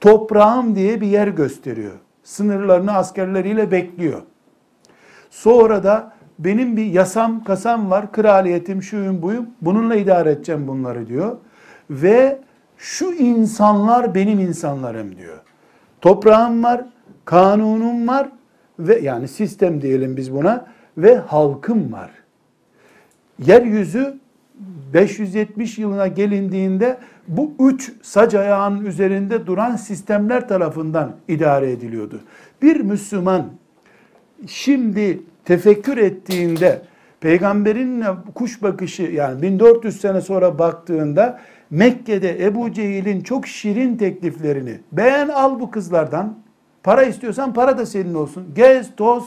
[0.00, 1.92] toprağım diye bir yer gösteriyor.
[2.24, 4.22] Sınırlarını askerleriyle bekliyor.
[5.30, 6.12] Sonra da
[6.44, 11.36] benim bir yasam kasam var, kraliyetim şuyum buyum, bununla idare edeceğim bunları diyor.
[11.90, 12.38] Ve
[12.78, 15.38] şu insanlar benim insanlarım diyor.
[16.00, 16.84] Toprağım var,
[17.24, 18.28] kanunum var
[18.78, 22.10] ve yani sistem diyelim biz buna ve halkım var.
[23.38, 24.14] Yeryüzü
[24.94, 32.20] 570 yılına gelindiğinde bu üç sac ayağının üzerinde duran sistemler tarafından idare ediliyordu.
[32.62, 33.46] Bir Müslüman
[34.46, 36.82] şimdi tefekkür ettiğinde
[37.20, 45.28] peygamberin kuş bakışı yani 1400 sene sonra baktığında Mekke'de Ebu Cehil'in çok şirin tekliflerini beğen
[45.28, 46.38] al bu kızlardan.
[46.82, 48.44] Para istiyorsan para da senin olsun.
[48.54, 49.24] Gez toz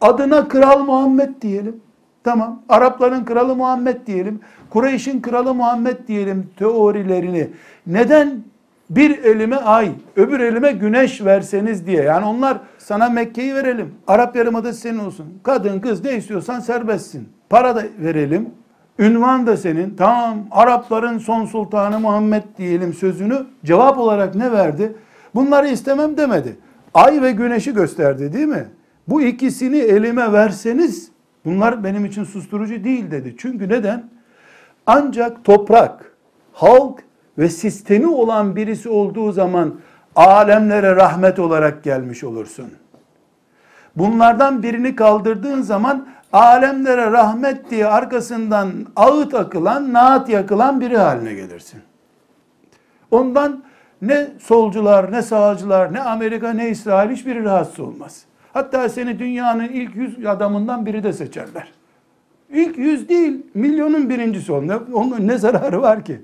[0.00, 1.80] adına kral Muhammed diyelim.
[2.24, 7.50] Tamam Arapların kralı Muhammed diyelim Kureyş'in kralı Muhammed diyelim teorilerini
[7.86, 8.44] neden
[8.90, 12.02] bir elime ay, öbür elime güneş verseniz diye.
[12.02, 13.94] Yani onlar sana Mekke'yi verelim.
[14.06, 15.26] Arap Yarımadası senin olsun.
[15.42, 17.28] Kadın, kız ne istiyorsan serbestsin.
[17.50, 18.48] Para da verelim.
[18.98, 19.94] Ünvan da senin.
[19.96, 24.92] Tamam Arapların son sultanı Muhammed diyelim sözünü cevap olarak ne verdi?
[25.34, 26.56] Bunları istemem demedi.
[26.94, 28.66] Ay ve güneşi gösterdi değil mi?
[29.08, 31.10] Bu ikisini elime verseniz
[31.44, 33.34] bunlar benim için susturucu değil dedi.
[33.38, 34.04] Çünkü neden?
[34.86, 36.16] Ancak toprak,
[36.52, 37.03] halk
[37.38, 39.74] ve sistemi olan birisi olduğu zaman
[40.16, 42.66] alemlere rahmet olarak gelmiş olursun.
[43.96, 51.80] Bunlardan birini kaldırdığın zaman alemlere rahmet diye arkasından ağıt akılan, naat yakılan biri haline gelirsin.
[53.10, 53.64] Ondan
[54.02, 58.24] ne solcular, ne sağcılar, ne Amerika, ne İsrail hiçbiri rahatsız olmaz.
[58.52, 61.72] Hatta seni dünyanın ilk yüz adamından biri de seçerler.
[62.50, 64.62] İlk yüz değil, milyonun birincisi ol.
[64.92, 66.20] Onun ne zararı var ki?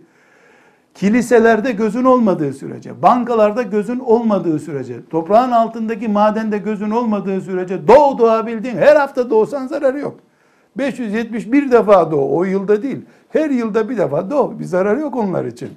[1.00, 8.18] Kiliselerde gözün olmadığı sürece, bankalarda gözün olmadığı sürece, toprağın altındaki madende gözün olmadığı sürece doğu
[8.18, 10.20] doğabildiğin her hafta doğsan zararı yok.
[10.78, 13.00] 571 defa doğu, o yılda değil.
[13.28, 15.70] Her yılda bir defa doğu, bir zararı yok onlar için.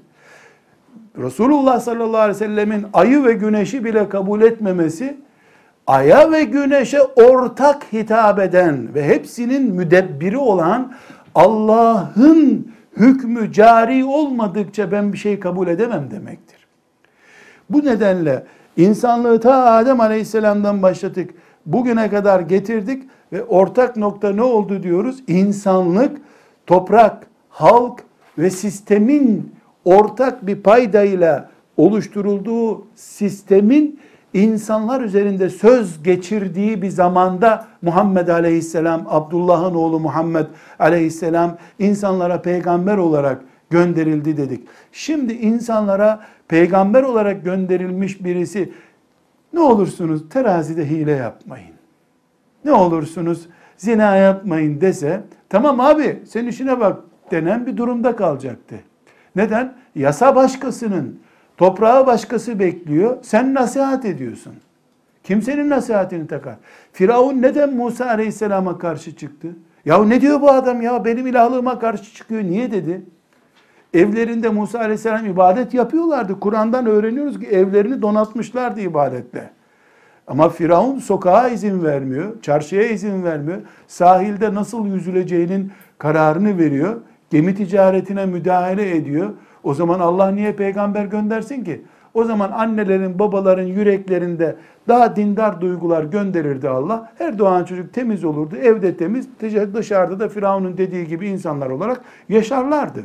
[1.18, 5.18] Resulullah sallallahu aleyhi ve sellemin ayı ve güneşi bile kabul etmemesi,
[5.88, 10.94] aya ve güneşe ortak hitap eden ve hepsinin müdebbiri olan
[11.36, 16.68] Allah'ın hükmü cari olmadıkça ben bir şey kabul edemem demektir.
[17.70, 18.44] Bu nedenle
[18.78, 21.30] insanlığı ta Adem Aleyhisselam'dan başladık.
[21.66, 23.04] Bugüne kadar getirdik
[23.34, 25.24] ve ortak nokta ne oldu diyoruz?
[25.28, 26.18] İnsanlık,
[26.68, 28.04] toprak, halk
[28.38, 29.52] ve sistemin
[29.86, 34.00] ortak bir paydayla oluşturulduğu sistemin
[34.34, 40.46] insanlar üzerinde söz geçirdiği bir zamanda Muhammed Aleyhisselam, Abdullah'ın oğlu Muhammed
[40.80, 44.68] Aleyhisselam insanlara peygamber olarak gönderildi dedik.
[44.92, 48.74] Şimdi insanlara peygamber olarak gönderilmiş birisi
[49.54, 51.74] ne olursunuz terazide hile yapmayın.
[52.66, 57.00] Ne olursunuz zina yapmayın dese tamam abi sen işine bak
[57.32, 58.76] denen bir durumda kalacaktı.
[59.36, 59.74] Neden?
[59.96, 61.20] Yasa başkasının,
[61.58, 63.18] toprağı başkası bekliyor.
[63.22, 64.54] Sen nasihat ediyorsun.
[65.24, 66.56] Kimsenin nasihatini takar.
[66.94, 69.48] Firavun neden Musa Aleyhisselam'a karşı çıktı?
[69.86, 72.44] Ya ne diyor bu adam ya benim ilahlığıma karşı çıkıyor.
[72.44, 73.02] Niye dedi?
[73.94, 76.40] Evlerinde Musa Aleyhisselam ibadet yapıyorlardı.
[76.40, 79.50] Kur'an'dan öğreniyoruz ki evlerini donatmışlardı ibadetle.
[80.28, 83.58] Ama Firavun sokağa izin vermiyor, çarşıya izin vermiyor.
[83.88, 87.02] Sahilde nasıl yüzüleceğinin kararını veriyor.
[87.30, 89.30] Gemi ticaretine müdahale ediyor.
[89.64, 91.82] O zaman Allah niye peygamber göndersin ki?
[92.14, 94.56] O zaman annelerin, babaların yüreklerinde
[94.88, 97.12] daha dindar duygular gönderirdi Allah.
[97.18, 98.56] Her doğan çocuk temiz olurdu.
[98.56, 99.28] Evde temiz,
[99.74, 103.04] dışarıda da Firavun'un dediği gibi insanlar olarak yaşarlardı.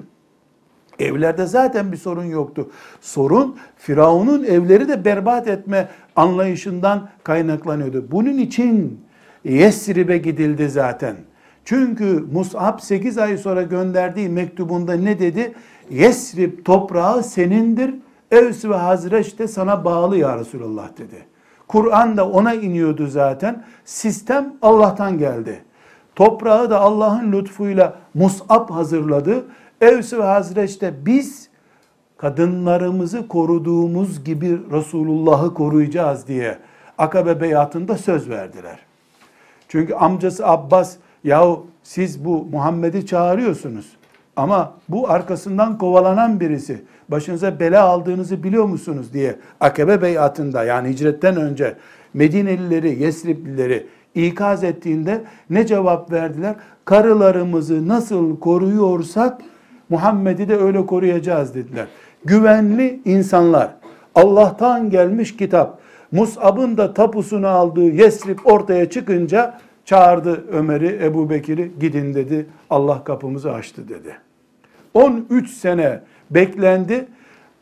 [0.98, 2.70] Evlerde zaten bir sorun yoktu.
[3.00, 8.06] Sorun Firavun'un evleri de berbat etme anlayışından kaynaklanıyordu.
[8.10, 9.00] Bunun için
[9.44, 11.16] Yesrib'e gidildi zaten.
[11.64, 15.54] Çünkü Mus'ab 8 ay sonra gönderdiği mektubunda ne dedi?
[15.90, 17.94] Yesrib toprağı senindir.
[18.30, 21.26] Evs ve Hazreç de sana bağlı ya Resulallah dedi.
[21.68, 23.64] Kur'an da ona iniyordu zaten.
[23.84, 25.64] Sistem Allah'tan geldi.
[26.16, 29.44] Toprağı da Allah'ın lütfuyla Mus'ab hazırladı.
[29.80, 31.48] Evs ve Hazreç de biz
[32.16, 36.58] kadınlarımızı koruduğumuz gibi Resulullah'ı koruyacağız diye
[36.98, 38.78] Akabe beyatında söz verdiler.
[39.68, 43.97] Çünkü amcası Abbas yahu siz bu Muhammed'i çağırıyorsunuz
[44.38, 51.36] ama bu arkasından kovalanan birisi başınıza bela aldığınızı biliyor musunuz diye Akabe beyatında yani hicretten
[51.36, 51.76] önce
[52.14, 56.54] Medinelileri, Yesriplileri ikaz ettiğinde ne cevap verdiler?
[56.84, 59.40] Karılarımızı nasıl koruyorsak
[59.88, 61.86] Muhammed'i de öyle koruyacağız dediler.
[62.24, 63.74] Güvenli insanlar,
[64.14, 65.78] Allah'tan gelmiş kitap,
[66.12, 72.46] Mus'ab'ın da tapusunu aldığı Yesrib ortaya çıkınca çağırdı Ömer'i, Ebu Bekir'i gidin dedi.
[72.70, 74.27] Allah kapımızı açtı dedi.
[74.98, 77.06] 13 sene beklendi.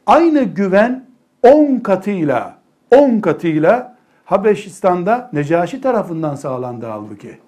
[0.06, 1.04] Aynı güven
[1.42, 2.58] 10 katıyla
[2.90, 7.38] 10 katıyla Habeşistan'da Necaşi tarafından sağlandı halbuki.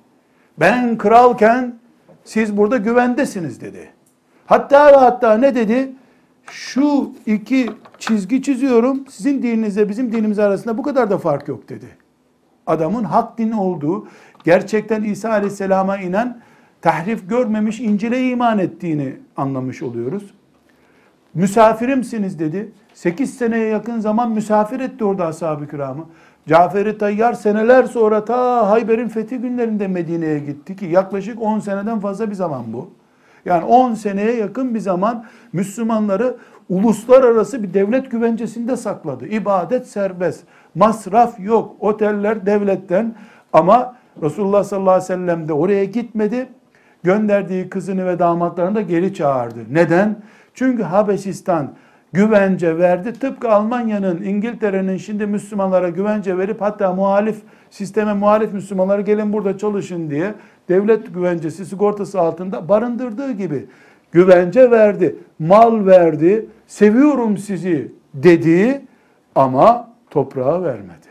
[0.61, 1.75] Ben kralken
[2.25, 3.91] siz burada güvendesiniz dedi.
[4.47, 5.93] Hatta ve hatta ne dedi?
[6.51, 9.05] Şu iki çizgi çiziyorum.
[9.09, 11.87] Sizin dininizle bizim dinimiz arasında bu kadar da fark yok dedi.
[12.67, 14.09] Adamın hak din olduğu,
[14.45, 16.41] gerçekten İsa Aleyhisselam'a inen,
[16.83, 20.35] tahrif görmemiş, İncil'e iman ettiğini anlamış oluyoruz.
[21.35, 22.73] Misafirimsiniz dedi.
[22.95, 26.07] 8 seneye yakın zaman misafir etti orada ashab-ı kiramı.
[26.49, 32.31] Cafer-i Tayyar seneler sonra ta Hayber'in fethi günlerinde Medine'ye gitti ki yaklaşık 10 seneden fazla
[32.31, 32.91] bir zaman bu.
[33.45, 36.37] Yani 10 seneye yakın bir zaman Müslümanları
[36.69, 39.27] uluslararası bir devlet güvencesinde sakladı.
[39.27, 43.15] İbadet serbest, masraf yok, oteller devletten
[43.53, 46.49] ama Resulullah sallallahu aleyhi ve sellem de oraya gitmedi.
[47.03, 49.59] Gönderdiği kızını ve damatlarını da geri çağırdı.
[49.71, 50.17] Neden?
[50.55, 51.73] Çünkü Habeşistan
[52.13, 53.13] güvence verdi.
[53.13, 57.37] Tıpkı Almanya'nın, İngiltere'nin şimdi Müslümanlara güvence verip hatta muhalif
[57.71, 60.35] sisteme muhalif Müslümanları gelin burada çalışın diye
[60.69, 63.67] devlet güvencesi sigortası altında barındırdığı gibi
[64.13, 68.81] güvence verdi, mal verdi, seviyorum sizi dediği
[69.35, 71.09] ama toprağı vermedi.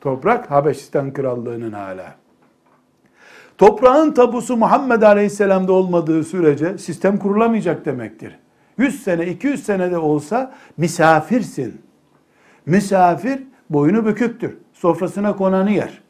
[0.00, 2.19] Toprak Habeşistan krallığının hala.
[3.60, 8.38] Toprağın tabusu Muhammed Aleyhisselam'da olmadığı sürece sistem kurulamayacak demektir.
[8.78, 11.80] 100 sene, 200 sene de olsa misafirsin.
[12.66, 14.56] Misafir boynu büküktür.
[14.72, 16.02] Sofrasına konanı yer.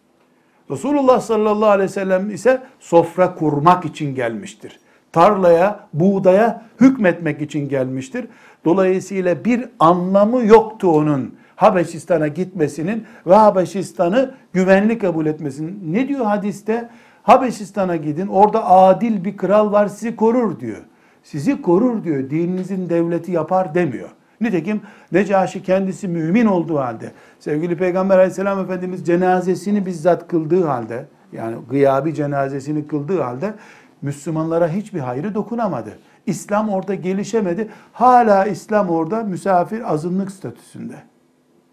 [0.70, 4.80] Resulullah sallallahu aleyhi ve sellem ise sofra kurmak için gelmiştir.
[5.12, 8.26] Tarlaya, buğdaya hükmetmek için gelmiştir.
[8.64, 15.94] Dolayısıyla bir anlamı yoktu onun Habeşistan'a gitmesinin ve Habeşistan'ı güvenli kabul etmesinin.
[15.94, 16.88] Ne diyor hadiste?
[17.22, 20.82] Habeşistan'a gidin orada adil bir kral var sizi korur diyor.
[21.22, 24.08] Sizi korur diyor dininizin devleti yapar demiyor.
[24.40, 24.80] Nitekim
[25.12, 32.14] Necaşi kendisi mümin olduğu halde, sevgili Peygamber aleyhisselam Efendimiz cenazesini bizzat kıldığı halde, yani gıyabi
[32.14, 33.54] cenazesini kıldığı halde
[34.02, 35.98] Müslümanlara hiçbir hayrı dokunamadı.
[36.26, 37.68] İslam orada gelişemedi.
[37.92, 40.94] Hala İslam orada misafir azınlık statüsünde.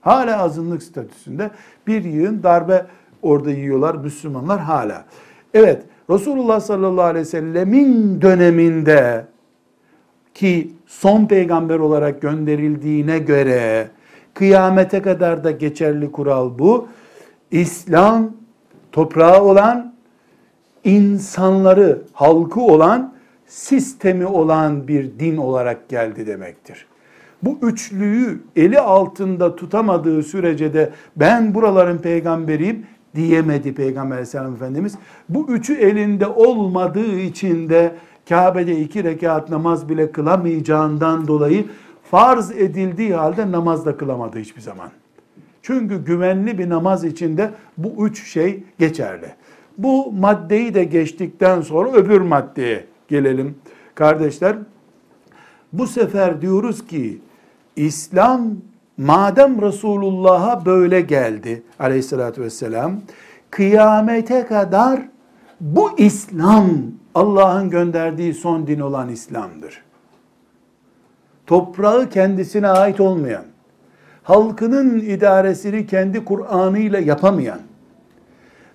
[0.01, 1.51] Hala azınlık statüsünde.
[1.87, 2.85] Bir yığın darbe
[3.21, 5.05] orada yiyorlar Müslümanlar hala.
[5.57, 9.25] Evet Resulullah sallallahu aleyhi ve sellemin döneminde
[10.33, 13.87] ki son peygamber olarak gönderildiğine göre
[14.33, 16.87] kıyamete kadar da geçerli kural bu.
[17.51, 18.31] İslam
[18.91, 19.93] toprağı olan,
[20.83, 23.13] insanları, halkı olan,
[23.47, 26.85] sistemi olan bir din olarak geldi demektir.
[27.43, 34.95] Bu üçlüyü eli altında tutamadığı sürece de ben buraların peygamberiyim diyemedi Peygamber Aleyhisselam Efendimiz.
[35.29, 37.95] Bu üçü elinde olmadığı için de
[38.29, 41.65] Kabe'de iki rekat namaz bile kılamayacağından dolayı
[42.11, 44.89] farz edildiği halde namaz da kılamadı hiçbir zaman.
[45.61, 49.27] Çünkü güvenli bir namaz içinde bu üç şey geçerli.
[49.77, 53.55] Bu maddeyi de geçtikten sonra öbür maddeye gelelim
[53.95, 54.55] kardeşler.
[55.73, 57.21] Bu sefer diyoruz ki
[57.75, 58.41] İslam
[58.97, 63.01] madem Resulullah'a böyle geldi aleyhissalatü vesselam
[63.51, 65.01] kıyamete kadar
[65.61, 66.67] bu İslam
[67.15, 69.83] Allah'ın gönderdiği son din olan İslam'dır.
[71.45, 73.43] Toprağı kendisine ait olmayan,
[74.23, 77.59] halkının idaresini kendi Kur'an'ı ile yapamayan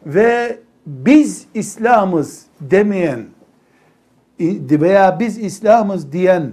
[0.07, 3.25] ve biz İslam'ız demeyen
[4.71, 6.51] veya biz İslam'ız diyen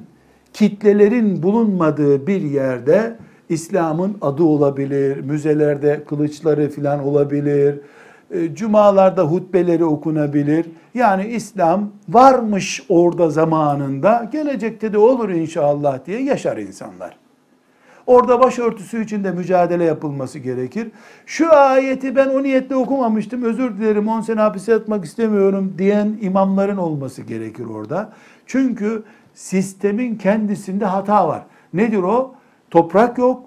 [0.53, 3.15] kitlelerin bulunmadığı bir yerde
[3.49, 7.79] İslam'ın adı olabilir, müzelerde kılıçları filan olabilir,
[8.31, 10.65] e, cumalarda hutbeleri okunabilir.
[10.93, 17.17] Yani İslam varmış orada zamanında, gelecekte de olur inşallah diye yaşar insanlar.
[18.07, 20.87] Orada başörtüsü için de mücadele yapılması gerekir.
[21.25, 26.77] Şu ayeti ben o niyetle okumamıştım, özür dilerim 10 sene hapise yatmak istemiyorum diyen imamların
[26.77, 28.09] olması gerekir orada.
[28.45, 31.43] Çünkü sistemin kendisinde hata var.
[31.73, 32.35] Nedir o?
[32.71, 33.45] Toprak yok,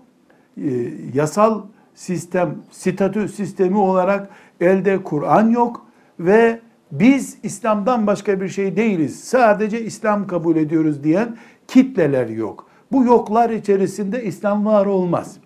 [0.56, 0.70] e,
[1.14, 1.62] yasal
[1.94, 4.28] sistem, statü sistemi olarak
[4.60, 5.86] elde Kur'an yok
[6.20, 6.60] ve
[6.92, 9.24] biz İslam'dan başka bir şey değiliz.
[9.24, 11.36] Sadece İslam kabul ediyoruz diyen
[11.68, 12.66] kitleler yok.
[12.92, 15.36] Bu yoklar içerisinde İslam var olmaz.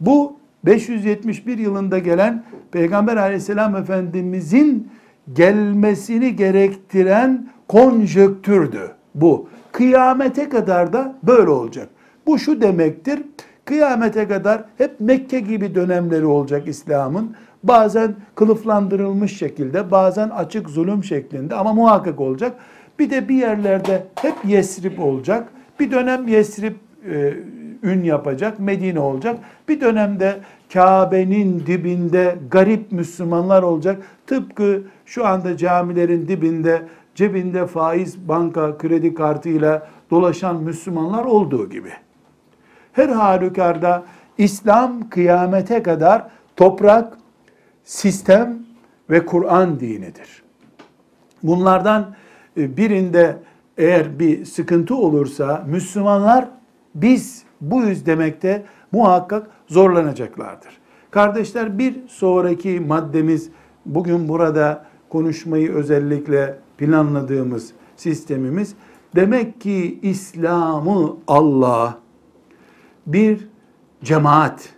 [0.00, 4.88] Bu 571 yılında gelen Peygamber aleyhisselam efendimizin
[5.32, 9.48] gelmesini gerektiren konjöktürdü bu.
[9.72, 11.88] Kıyamete kadar da böyle olacak.
[12.30, 13.22] Bu şu demektir.
[13.64, 17.34] Kıyamete kadar hep Mekke gibi dönemleri olacak İslam'ın.
[17.62, 22.56] Bazen kılıflandırılmış şekilde, bazen açık zulüm şeklinde ama muhakkak olacak.
[22.98, 25.48] Bir de bir yerlerde hep Yesrib olacak.
[25.80, 26.74] Bir dönem Yesrib
[27.10, 27.34] e,
[27.82, 29.38] ün yapacak, Medine olacak.
[29.68, 30.40] Bir dönemde
[30.72, 34.02] Kabe'nin dibinde garip Müslümanlar olacak.
[34.26, 36.82] Tıpkı şu anda camilerin dibinde
[37.14, 41.90] cebinde faiz banka kredi kartıyla dolaşan Müslümanlar olduğu gibi.
[42.92, 44.04] Her halükarda
[44.38, 46.26] İslam kıyamete kadar
[46.56, 47.18] toprak,
[47.84, 48.58] sistem
[49.10, 50.42] ve Kur'an dinidir.
[51.42, 52.14] Bunlardan
[52.56, 53.36] e, birinde
[53.78, 56.48] eğer bir sıkıntı olursa Müslümanlar
[56.94, 60.80] biz buyuz demekte muhakkak zorlanacaklardır.
[61.10, 63.50] Kardeşler bir sonraki maddemiz
[63.86, 68.74] bugün burada konuşmayı özellikle planladığımız sistemimiz
[69.14, 71.98] demek ki İslam'ı Allah
[73.12, 73.48] bir
[74.04, 74.68] cemaat,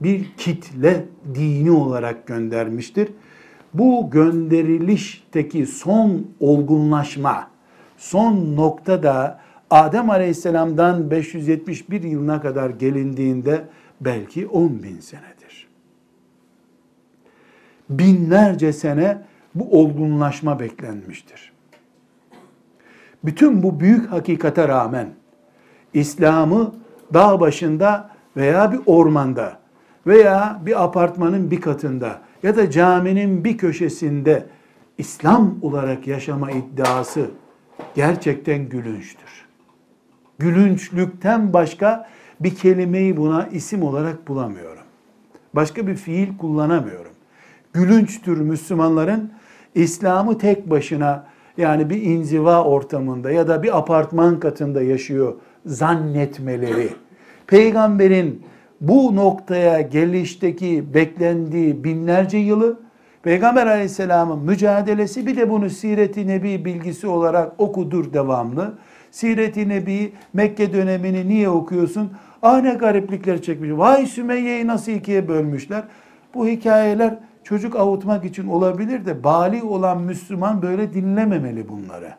[0.00, 3.08] bir kitle dini olarak göndermiştir.
[3.74, 7.50] Bu gönderilişteki son olgunlaşma,
[7.96, 13.64] son noktada Adem Aleyhisselam'dan 571 yılına kadar gelindiğinde
[14.00, 15.68] belki 10 bin senedir.
[17.90, 19.22] Binlerce sene
[19.54, 21.52] bu olgunlaşma beklenmiştir.
[23.24, 25.08] Bütün bu büyük hakikate rağmen
[25.94, 26.74] İslam'ı
[27.14, 29.58] dağ başında veya bir ormanda
[30.06, 34.46] veya bir apartmanın bir katında ya da caminin bir köşesinde
[34.98, 37.30] İslam olarak yaşama iddiası
[37.94, 39.46] gerçekten gülünçtür.
[40.38, 42.08] Gülünçlükten başka
[42.40, 44.82] bir kelimeyi buna isim olarak bulamıyorum.
[45.54, 47.12] Başka bir fiil kullanamıyorum.
[47.72, 49.32] Gülünçtür Müslümanların
[49.74, 55.34] İslam'ı tek başına yani bir inziva ortamında ya da bir apartman katında yaşıyor
[55.66, 56.88] zannetmeleri.
[57.46, 58.42] Peygamberin
[58.80, 62.88] bu noktaya gelişteki beklendiği binlerce yılı
[63.22, 68.78] Peygamber aleyhisselamın mücadelesi bir de bunu Siret-i Nebi bilgisi olarak okudur devamlı.
[69.10, 72.12] Siret-i Nebi Mekke dönemini niye okuyorsun?
[72.42, 73.70] Ah ne gariplikler çekmiş.
[73.72, 75.84] Vay Sümeyye'yi nasıl ikiye bölmüşler.
[76.34, 82.14] Bu hikayeler çocuk avutmak için olabilir de bali olan Müslüman böyle dinlememeli bunları.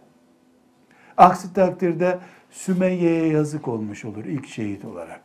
[1.18, 2.18] Aksi takdirde
[2.52, 5.22] Sümeyye'ye yazık olmuş olur ilk şehit olarak.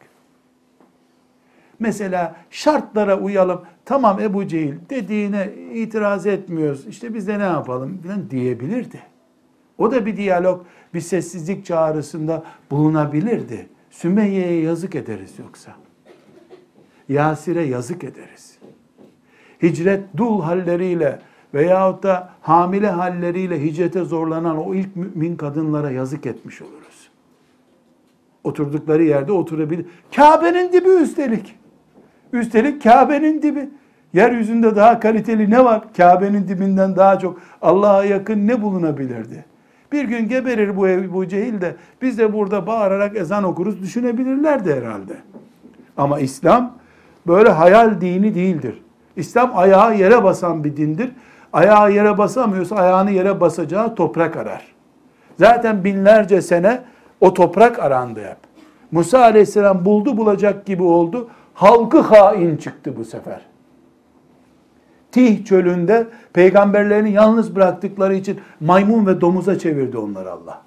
[1.79, 3.63] Mesela şartlara uyalım.
[3.85, 6.87] Tamam Ebu Cehil dediğine itiraz etmiyoruz.
[6.87, 9.03] İşte biz de ne yapalım falan diyebilirdi.
[9.79, 13.69] O da bir diyalog, bir sessizlik çağrısında bulunabilirdi.
[13.91, 15.73] Sümeyye'ye yazık ederiz yoksa.
[17.09, 18.59] Yasir'e yazık ederiz.
[19.63, 21.19] Hicret dul halleriyle
[21.55, 26.84] veyahut da hamile halleriyle hicrete zorlanan o ilk mümin kadınlara yazık etmiş oluruz.
[28.45, 29.87] Oturdukları yerde oturabilir.
[30.17, 31.57] Kabe'nin dibi üstelik.
[32.33, 33.69] Üstelik Kabe'nin dibi.
[34.13, 35.83] Yeryüzünde daha kaliteli ne var?
[35.97, 39.45] Kabe'nin dibinden daha çok Allah'a yakın ne bulunabilirdi?
[39.93, 44.75] Bir gün geberir bu ev bu cehil de biz de burada bağırarak ezan okuruz düşünebilirlerdi
[44.75, 45.17] herhalde.
[45.97, 46.73] Ama İslam
[47.27, 48.83] böyle hayal dini değildir.
[49.17, 51.11] İslam ayağı yere basan bir dindir.
[51.53, 54.75] Ayağı yere basamıyorsa ayağını yere basacağı toprak arar.
[55.39, 56.81] Zaten binlerce sene
[57.21, 58.37] o toprak arandı hep.
[58.93, 61.29] Musa aleyhisselam buldu bulacak gibi oldu.
[61.55, 63.41] Halkı hain çıktı bu sefer.
[65.13, 70.63] Tih çölünde peygamberlerini yalnız bıraktıkları için maymun ve domuza çevirdi onları Allah.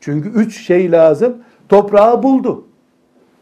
[0.00, 1.36] Çünkü üç şey lazım.
[1.68, 2.64] Toprağı buldu.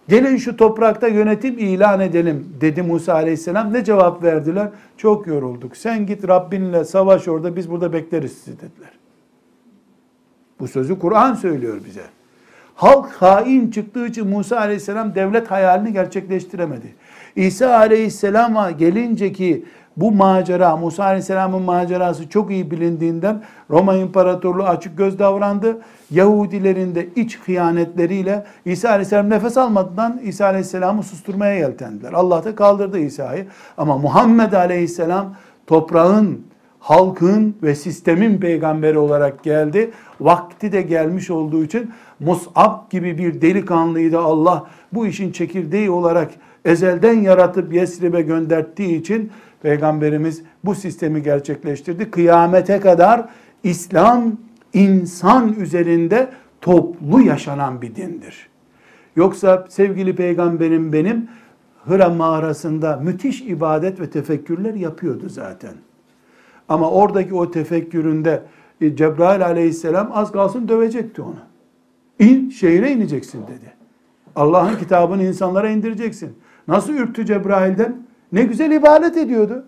[0.08, 3.72] Gelin şu toprakta yönetim ilan edelim dedi Musa aleyhisselam.
[3.72, 4.68] Ne cevap verdiler?
[4.96, 5.76] Çok yorulduk.
[5.76, 9.03] Sen git Rabbinle savaş orada biz burada bekleriz sizi dediler.
[10.60, 12.02] Bu sözü Kur'an söylüyor bize.
[12.74, 16.94] Halk hain çıktığı için Musa aleyhisselam devlet hayalini gerçekleştiremedi.
[17.36, 19.64] İsa aleyhisselama gelince ki
[19.96, 25.78] bu macera, Musa aleyhisselamın macerası çok iyi bilindiğinden Roma İmparatorluğu açık göz davrandı.
[26.10, 32.12] Yahudilerin de iç hıyanetleriyle İsa aleyhisselam nefes almadan İsa aleyhisselamı susturmaya yeltendiler.
[32.12, 33.46] Allah da kaldırdı İsa'yı.
[33.78, 35.34] Ama Muhammed aleyhisselam
[35.66, 36.40] toprağın,
[36.84, 39.90] halkın ve sistemin peygamberi olarak geldi.
[40.20, 46.30] Vakti de gelmiş olduğu için Mus'ab gibi bir delikanlıyı da Allah bu işin çekirdeği olarak
[46.64, 49.30] ezelden yaratıp Yesrib'e gönderttiği için
[49.62, 52.10] Peygamberimiz bu sistemi gerçekleştirdi.
[52.10, 53.28] Kıyamete kadar
[53.62, 54.36] İslam
[54.72, 56.28] insan üzerinde
[56.60, 58.48] toplu yaşanan bir dindir.
[59.16, 61.28] Yoksa sevgili peygamberim benim
[61.84, 65.74] Hıra mağarasında müthiş ibadet ve tefekkürler yapıyordu zaten.
[66.68, 68.42] Ama oradaki o tefekküründe
[68.80, 71.38] e, Cebrail aleyhisselam az kalsın dövecekti onu.
[72.18, 73.72] İn şehire ineceksin dedi.
[74.36, 76.38] Allah'ın kitabını insanlara indireceksin.
[76.68, 77.96] Nasıl ürktü Cebrail'den?
[78.32, 79.64] Ne güzel ibadet ediyordu.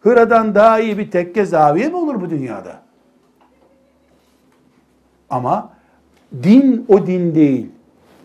[0.00, 2.82] Hıra'dan daha iyi bir tekke zaviye mi olur bu dünyada?
[5.30, 5.72] Ama
[6.42, 7.70] din o din değil.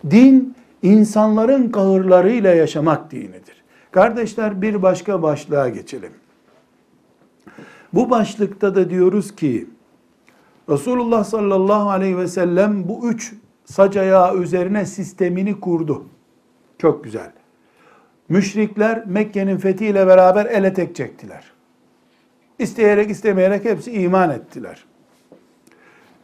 [0.09, 3.63] Din insanların kahırlarıyla yaşamak dinidir.
[3.91, 6.11] Kardeşler bir başka başlığa geçelim.
[7.95, 9.67] Bu başlıkta da diyoruz ki
[10.69, 13.33] Resulullah sallallahu aleyhi ve sellem bu üç
[13.65, 16.05] sac ayağı üzerine sistemini kurdu.
[16.77, 17.31] Çok güzel.
[18.29, 21.43] Müşrikler Mekke'nin fethiyle beraber ele tek çektiler.
[22.59, 24.85] İsteyerek istemeyerek hepsi iman ettiler.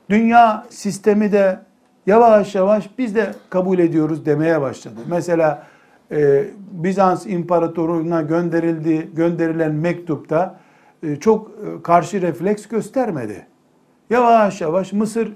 [0.10, 1.60] Dünya sistemi de
[2.06, 5.00] yavaş yavaş biz de kabul ediyoruz demeye başladı.
[5.10, 5.68] Mesela
[6.12, 10.61] e, Bizans İmparatorluğu'na gönderildi, gönderilen mektupta
[11.20, 13.48] çok e, karşı refleks göstermedi.
[14.10, 15.34] Yavaş yavaş Mısır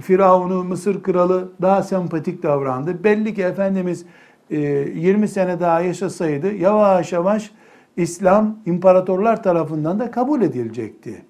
[0.00, 3.04] Firavun'u, Mısır kralı daha sempatik davrandı.
[3.04, 4.06] Belli ki Efendimiz
[4.50, 7.50] 20 e, sene daha yaşasaydı yavaş yavaş
[7.96, 11.24] İslam imparatorlar tarafından da kabul edilecekti.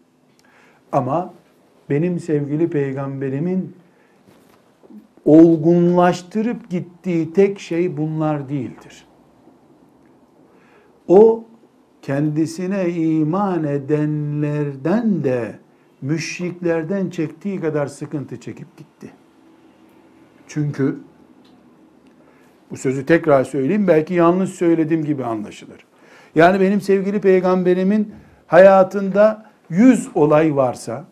[0.92, 1.32] Ama
[1.90, 3.76] benim sevgili peygamberimin
[5.24, 9.06] olgunlaştırıp gittiği tek şey bunlar değildir.
[11.08, 11.44] O
[12.06, 15.58] kendisine iman edenlerden de
[16.02, 19.10] müşriklerden çektiği kadar sıkıntı çekip gitti.
[20.48, 20.96] Çünkü
[22.70, 25.86] bu sözü tekrar söyleyeyim belki yanlış söylediğim gibi anlaşılır.
[26.34, 28.12] Yani benim sevgili peygamberimin
[28.46, 31.04] hayatında yüz olay varsa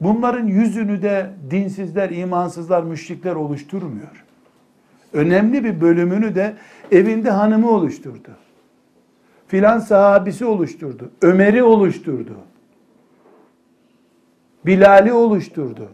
[0.00, 4.24] bunların yüzünü de dinsizler, imansızlar, müşrikler oluşturmuyor.
[5.12, 6.56] Önemli bir bölümünü de
[6.92, 8.47] evinde hanımı oluşturdu.
[9.48, 11.10] Filan sahabisi oluşturdu.
[11.22, 12.36] Ömer'i oluşturdu.
[14.66, 15.88] Bilal'i oluşturdu.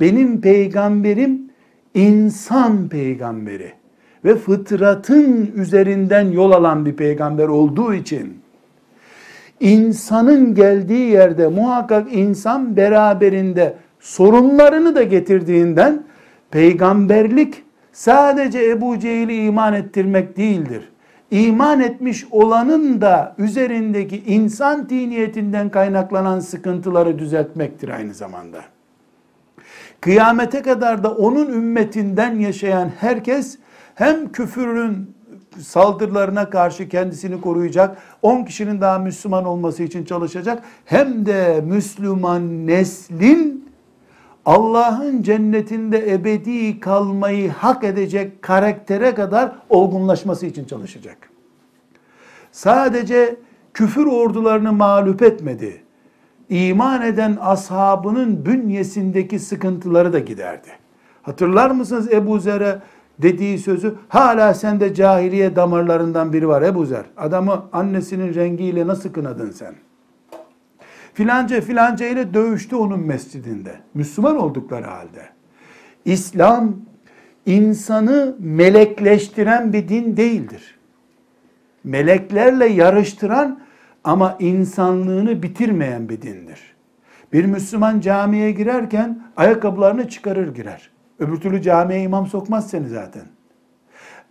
[0.00, 1.50] Benim peygamberim
[1.94, 3.72] insan peygamberi
[4.24, 8.38] ve fıtratın üzerinden yol alan bir peygamber olduğu için
[9.60, 16.04] insanın geldiği yerde muhakkak insan beraberinde sorunlarını da getirdiğinden
[16.50, 20.88] peygamberlik sadece Ebu Cehil'i iman ettirmek değildir.
[21.34, 28.60] İman etmiş olanın da üzerindeki insan tiniyetinden kaynaklanan sıkıntıları düzeltmektir aynı zamanda.
[30.00, 33.58] Kıyamete kadar da onun ümmetinden yaşayan herkes
[33.94, 35.14] hem küfürün
[35.60, 43.63] saldırılarına karşı kendisini koruyacak, 10 kişinin daha Müslüman olması için çalışacak, hem de Müslüman neslin
[44.46, 51.30] Allah'ın cennetinde ebedi kalmayı hak edecek karaktere kadar olgunlaşması için çalışacak.
[52.52, 53.36] Sadece
[53.74, 55.82] küfür ordularını mağlup etmedi.
[56.48, 60.68] İman eden ashabının bünyesindeki sıkıntıları da giderdi.
[61.22, 62.78] Hatırlar mısınız Ebu Zer'e
[63.18, 67.04] dediği sözü hala sende cahiliye damarlarından biri var Ebu Zer.
[67.16, 69.74] Adamı annesinin rengiyle nasıl kınadın sen?
[71.14, 73.74] Filanca filanca ile dövüştü onun mescidinde.
[73.94, 75.28] Müslüman oldukları halde.
[76.04, 76.76] İslam
[77.46, 80.78] insanı melekleştiren bir din değildir.
[81.84, 83.60] Meleklerle yarıştıran
[84.04, 86.74] ama insanlığını bitirmeyen bir dindir.
[87.32, 90.90] Bir Müslüman camiye girerken ayakkabılarını çıkarır girer.
[91.18, 93.22] Öbür türlü camiye imam sokmaz seni zaten.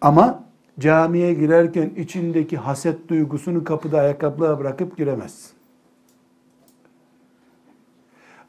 [0.01, 0.43] Ama
[0.79, 5.62] camiye girerken içindeki haset duygusunu kapıda ayakkabıya bırakıp giremezsin.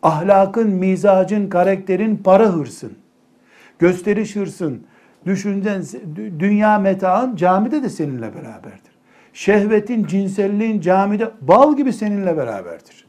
[0.04, 2.92] Ahlakın, mizacın, karakterin, para hırsın,
[3.78, 4.86] gösteriş hırsın,
[5.26, 5.82] düşüncen,
[6.38, 8.94] dünya metaın camide de seninle beraberdir.
[9.32, 13.06] Şehvetin, cinselliğin camide bal gibi seninle beraberdir.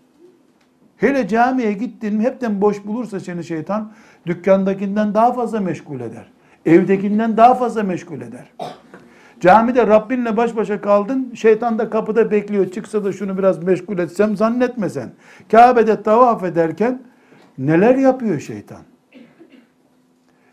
[0.97, 3.91] Hele camiye gittin hepten boş bulursa seni şeytan
[4.25, 6.31] dükkandakinden daha fazla meşgul eder.
[6.65, 8.45] Evdekinden daha fazla meşgul eder.
[9.39, 12.71] Camide Rabbinle baş başa kaldın, şeytan da kapıda bekliyor.
[12.71, 15.09] Çıksa da şunu biraz meşgul etsem zannetme sen.
[15.51, 17.01] Kabe'de tavaf ederken
[17.57, 18.81] neler yapıyor şeytan?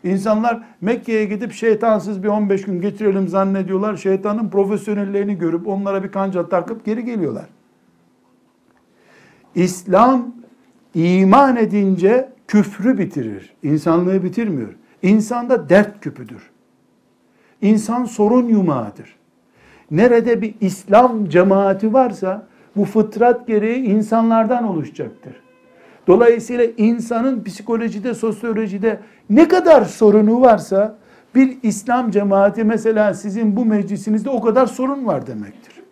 [0.03, 3.97] İnsanlar Mekke'ye gidip şeytansız bir 15 gün geçirelim zannediyorlar.
[3.97, 7.45] Şeytanın profesyonellerini görüp onlara bir kanca takıp geri geliyorlar.
[9.55, 10.35] İslam
[10.93, 13.53] iman edince küfrü bitirir.
[13.63, 14.75] İnsanlığı bitirmiyor.
[15.01, 16.52] İnsanda dert küpüdür.
[17.63, 19.15] İnsan sorun yumağıdır.
[19.91, 25.33] Nerede bir İslam cemaati varsa bu fıtrat gereği insanlardan oluşacaktır.
[26.07, 28.99] Dolayısıyla insanın psikolojide, sosyolojide
[29.29, 30.95] ne kadar sorunu varsa
[31.35, 35.83] bir İslam cemaati mesela sizin bu meclisinizde o kadar sorun var demektir.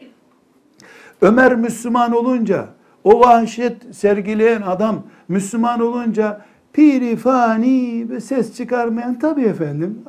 [1.21, 2.67] Ömer Müslüman olunca
[3.03, 6.41] o vahşet sergileyen adam Müslüman olunca
[6.73, 9.99] piri fani ses çıkarmayan tabii efendim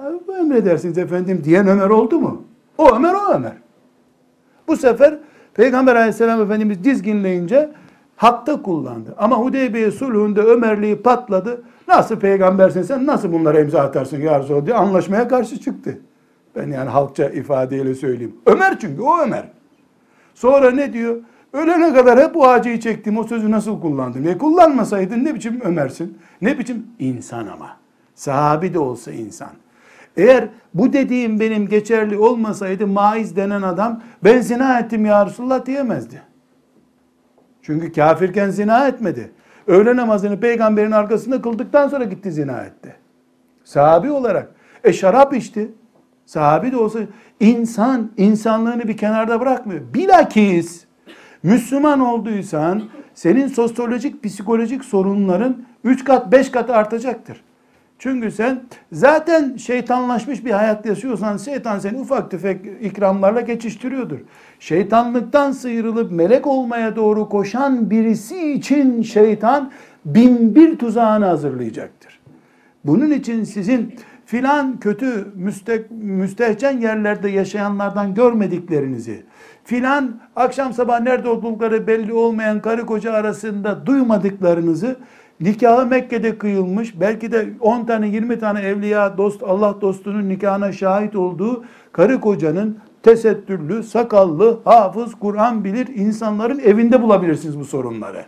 [0.41, 2.45] emredersiniz efendim diyen Ömer oldu mu?
[2.79, 3.53] O Ömer o Ömer.
[4.69, 5.19] Bu sefer
[5.55, 7.71] Peygamber aleyhisselam efendimiz dizginleyince
[8.17, 9.15] hakta kullandı.
[9.19, 11.63] Ama Hudeybiye sulhünde Ömerliği patladı.
[11.89, 15.99] Nasıl peygambersin sen nasıl bunlara imza atarsın ya Resulallah diye anlaşmaya karşı çıktı.
[16.57, 18.37] Ben yani halkça ifadeyle söyleyeyim.
[18.47, 19.45] Ömer çünkü o Ömer.
[20.35, 21.17] Sonra ne diyor?
[21.53, 23.17] Ölene kadar hep bu acıyı çektim.
[23.19, 24.29] O sözü nasıl kullandım?
[24.29, 26.19] E kullanmasaydın ne biçim Ömersin?
[26.43, 27.77] Ne biçim insan ama.
[28.15, 29.51] Sahabi de olsa insan.
[30.17, 36.23] Eğer bu dediğim benim geçerli olmasaydı maiz denen adam ben zina ettim ya Resulullah diyemezdi.
[37.63, 39.33] Çünkü kafirken zina etmedi.
[39.67, 42.97] Öğle namazını peygamberin arkasında kıldıktan sonra gitti zina etti.
[43.65, 44.49] Sahabi olarak.
[44.85, 45.73] E şarap içti.
[46.27, 46.99] Sahabi de olsa
[47.41, 49.81] insan insanlığını bir kenarda bırakmıyor.
[49.95, 50.87] Bilakis
[51.43, 52.83] Müslüman olduysan
[53.15, 57.41] senin sosyolojik, psikolojik sorunların 3 kat, 5 kat artacaktır.
[57.99, 58.63] Çünkü sen
[58.93, 64.19] zaten şeytanlaşmış bir hayat yaşıyorsan şeytan seni ufak tefek ikramlarla geçiştiriyordur.
[64.61, 69.73] Şeytanlıktan sıyrılıp melek olmaya doğru koşan birisi için şeytan
[70.05, 72.21] bin bir tuzağını hazırlayacaktır.
[72.85, 73.95] Bunun için sizin
[74.27, 79.23] filan kötü müste, müstehcen yerlerde yaşayanlardan görmediklerinizi,
[79.65, 84.97] filan akşam sabah nerede oldukları belli olmayan karı koca arasında duymadıklarınızı
[85.41, 91.17] nikahı Mekke'de kıyılmış belki de 10 tane 20 tane evliya dost Allah dostunun nikahına şahit
[91.17, 98.25] olduğu karı kocanın tesettürlü, sakallı, hafız, Kur'an bilir insanların evinde bulabilirsiniz bu sorunları.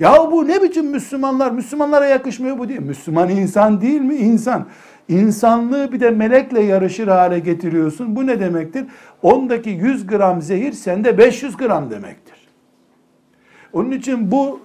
[0.00, 1.52] Ya bu ne biçim Müslümanlar?
[1.52, 2.80] Müslümanlara yakışmıyor bu değil.
[2.80, 4.14] Müslüman insan değil mi?
[4.14, 4.66] İnsan.
[5.08, 8.16] İnsanlığı bir de melekle yarışır hale getiriyorsun.
[8.16, 8.84] Bu ne demektir?
[9.22, 12.48] Ondaki 100 gram zehir sende 500 gram demektir.
[13.72, 14.60] Onun için bu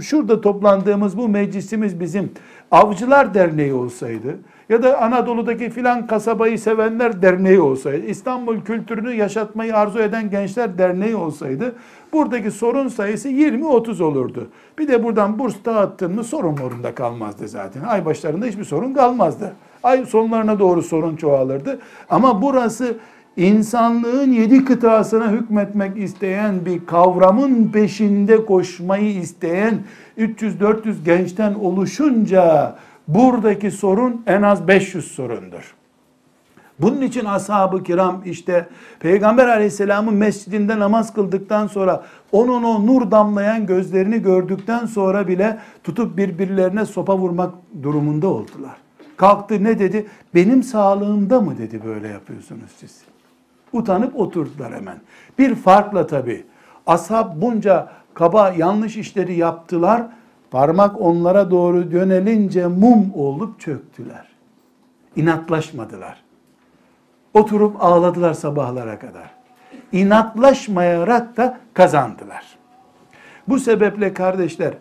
[0.00, 2.30] şurada toplandığımız bu meclisimiz bizim
[2.70, 4.38] Avcılar Derneği olsaydı
[4.68, 11.16] ya da Anadolu'daki filan kasabayı sevenler derneği olsaydı, İstanbul kültürünü yaşatmayı arzu eden gençler derneği
[11.16, 11.74] olsaydı
[12.12, 14.48] buradaki sorun sayısı 20-30 olurdu.
[14.78, 17.82] Bir de buradan burs dağıttın mı sorun morunda kalmazdı zaten.
[17.82, 19.52] Ay başlarında hiçbir sorun kalmazdı.
[19.82, 21.78] Ay sonlarına doğru sorun çoğalırdı.
[22.10, 22.96] Ama burası
[23.36, 29.74] insanlığın yedi kıtasına hükmetmek isteyen bir kavramın peşinde koşmayı isteyen
[30.18, 32.74] 300-400 gençten oluşunca
[33.08, 35.74] buradaki sorun en az 500 sorundur.
[36.78, 38.68] Bunun için ashab-ı kiram işte
[39.00, 42.02] Peygamber aleyhisselamın mescidinde namaz kıldıktan sonra
[42.32, 48.81] onun o nur damlayan gözlerini gördükten sonra bile tutup birbirlerine sopa vurmak durumunda oldular.
[49.22, 50.06] Kalktı ne dedi?
[50.34, 53.02] Benim sağlığımda mı dedi böyle yapıyorsunuz siz.
[53.72, 54.96] Utanıp oturdular hemen.
[55.38, 56.46] Bir farkla tabi.
[56.86, 60.02] Ashab bunca kaba yanlış işleri yaptılar.
[60.50, 64.28] Parmak onlara doğru dönelince mum olup çöktüler.
[65.16, 66.22] İnatlaşmadılar.
[67.34, 69.30] Oturup ağladılar sabahlara kadar.
[69.92, 72.44] İnatlaşmayarak da kazandılar.
[73.48, 74.74] Bu sebeple kardeşler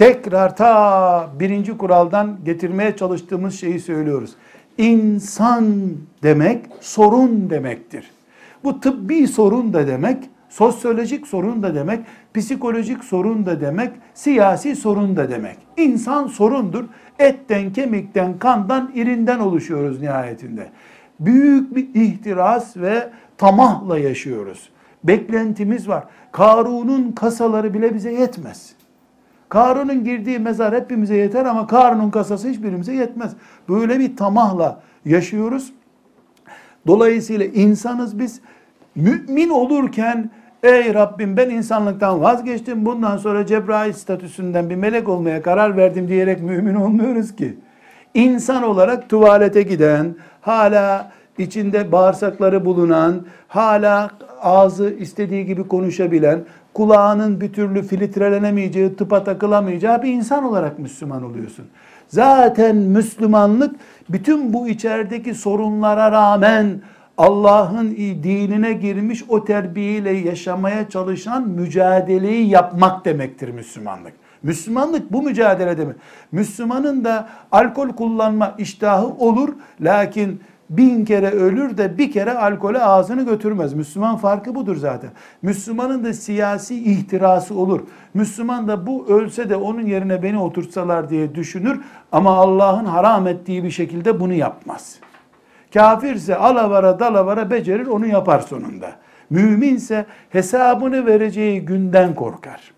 [0.00, 4.30] tekrar ta birinci kuraldan getirmeye çalıştığımız şeyi söylüyoruz.
[4.78, 5.92] İnsan
[6.22, 8.10] demek sorun demektir.
[8.64, 12.00] Bu tıbbi sorun da demek, sosyolojik sorun da demek,
[12.34, 15.56] psikolojik sorun da demek, siyasi sorun da demek.
[15.76, 16.84] İnsan sorundur.
[17.18, 20.70] Etten, kemikten, kandan, irinden oluşuyoruz nihayetinde.
[21.20, 24.68] Büyük bir ihtiras ve tamahla yaşıyoruz.
[25.04, 26.04] Beklentimiz var.
[26.32, 28.79] Karun'un kasaları bile bize yetmez.
[29.50, 33.32] Karun'un girdiği mezar hepimize yeter ama Karun'un kasası hiçbirimize yetmez.
[33.68, 35.72] Böyle bir tamahla yaşıyoruz.
[36.86, 38.40] Dolayısıyla insanız biz
[38.94, 40.30] mümin olurken
[40.62, 46.42] ey Rabbim ben insanlıktan vazgeçtim bundan sonra Cebrail statüsünden bir melek olmaya karar verdim diyerek
[46.42, 47.58] mümin olmuyoruz ki.
[48.14, 54.10] İnsan olarak tuvalete giden, hala içinde bağırsakları bulunan, hala
[54.42, 56.40] ağzı istediği gibi konuşabilen,
[56.74, 61.66] kulağının bir türlü filtrelenemeyeceği, tıpa takılamayacağı bir insan olarak Müslüman oluyorsun.
[62.08, 63.76] Zaten Müslümanlık
[64.08, 66.80] bütün bu içerideki sorunlara rağmen
[67.18, 74.12] Allah'ın dinine girmiş o terbiyeyle yaşamaya çalışan mücadeleyi yapmak demektir Müslümanlık.
[74.42, 75.96] Müslümanlık bu mücadele demek.
[76.32, 79.48] Müslümanın da alkol kullanma iştahı olur
[79.80, 80.40] lakin
[80.70, 83.74] bin kere ölür de bir kere alkole ağzını götürmez.
[83.74, 85.10] Müslüman farkı budur zaten.
[85.42, 87.80] Müslümanın da siyasi ihtirası olur.
[88.14, 91.80] Müslüman da bu ölse de onun yerine beni oturtsalar diye düşünür
[92.12, 94.96] ama Allah'ın haram ettiği bir şekilde bunu yapmaz.
[95.74, 98.92] Kafirse alavara dalavara becerir onu yapar sonunda.
[99.30, 102.72] Müminse hesabını vereceği günden korkar.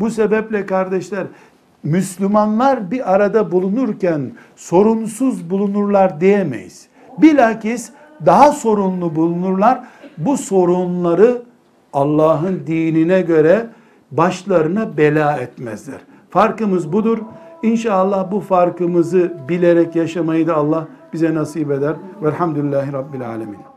[0.00, 1.26] Bu sebeple kardeşler
[1.82, 6.87] Müslümanlar bir arada bulunurken sorunsuz bulunurlar diyemeyiz.
[7.22, 7.90] Bilakis
[8.26, 9.80] daha sorunlu bulunurlar.
[10.18, 11.42] Bu sorunları
[11.92, 13.66] Allah'ın dinine göre
[14.10, 15.98] başlarına bela etmezler.
[16.30, 17.18] Farkımız budur.
[17.62, 21.96] İnşallah bu farkımızı bilerek yaşamayı da Allah bize nasip eder.
[22.22, 23.68] Velhamdülillahi Rabbil Alemin.